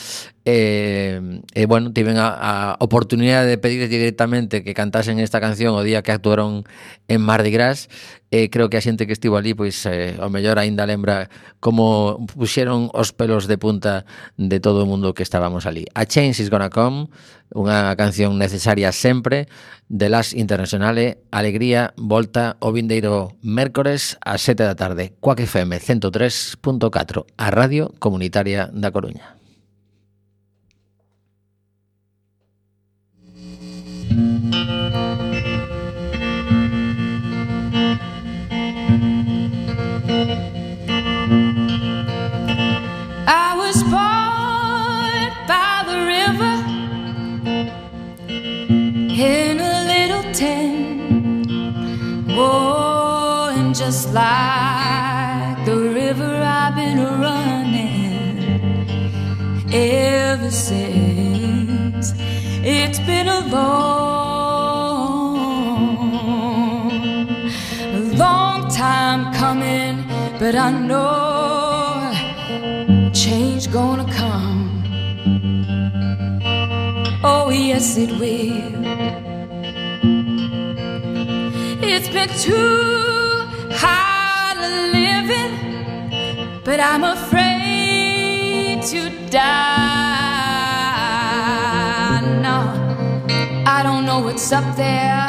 [0.46, 5.42] eh, e eh, eh, bueno, tiven a, a oportunidade de pedir directamente que cantasen esta
[5.42, 6.62] canción o día que actuaron
[7.10, 7.90] en Mardi Gras
[8.30, 12.20] eh, creo que a xente que estivo ali pois eh, o mellor aínda lembra como
[12.28, 14.04] puxeron os pelos de punta
[14.36, 15.88] de todo o mundo que estábamos ali.
[15.96, 17.08] A Change is Gonna Come
[17.54, 19.48] unha canción necesaria sempre
[19.88, 27.24] de las internacionales Alegría Volta o vindeiro mércores a 7 da tarde Cuac FM 103.4
[27.36, 29.37] a Radio Comunitaria da Coruña.
[53.88, 58.44] Just like the river, I've been running
[59.72, 62.12] ever since.
[62.62, 65.38] It's been a long,
[67.80, 70.04] a long time coming,
[70.38, 72.12] but I know
[73.14, 74.84] change gonna come.
[77.24, 78.84] Oh, yes, it will.
[81.82, 83.17] It's been too
[83.82, 84.58] hard
[84.98, 85.52] living,
[86.64, 89.00] but I'm afraid to
[89.30, 89.78] die.
[92.46, 92.58] No,
[93.76, 95.28] I don't know what's up there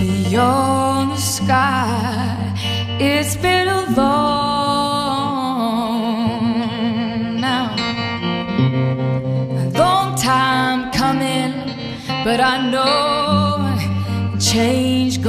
[0.00, 2.52] beyond the sky.
[2.98, 4.50] It's been a long
[7.40, 7.66] now,
[9.64, 11.52] a long time coming,
[12.24, 13.24] but I know
[14.38, 15.20] change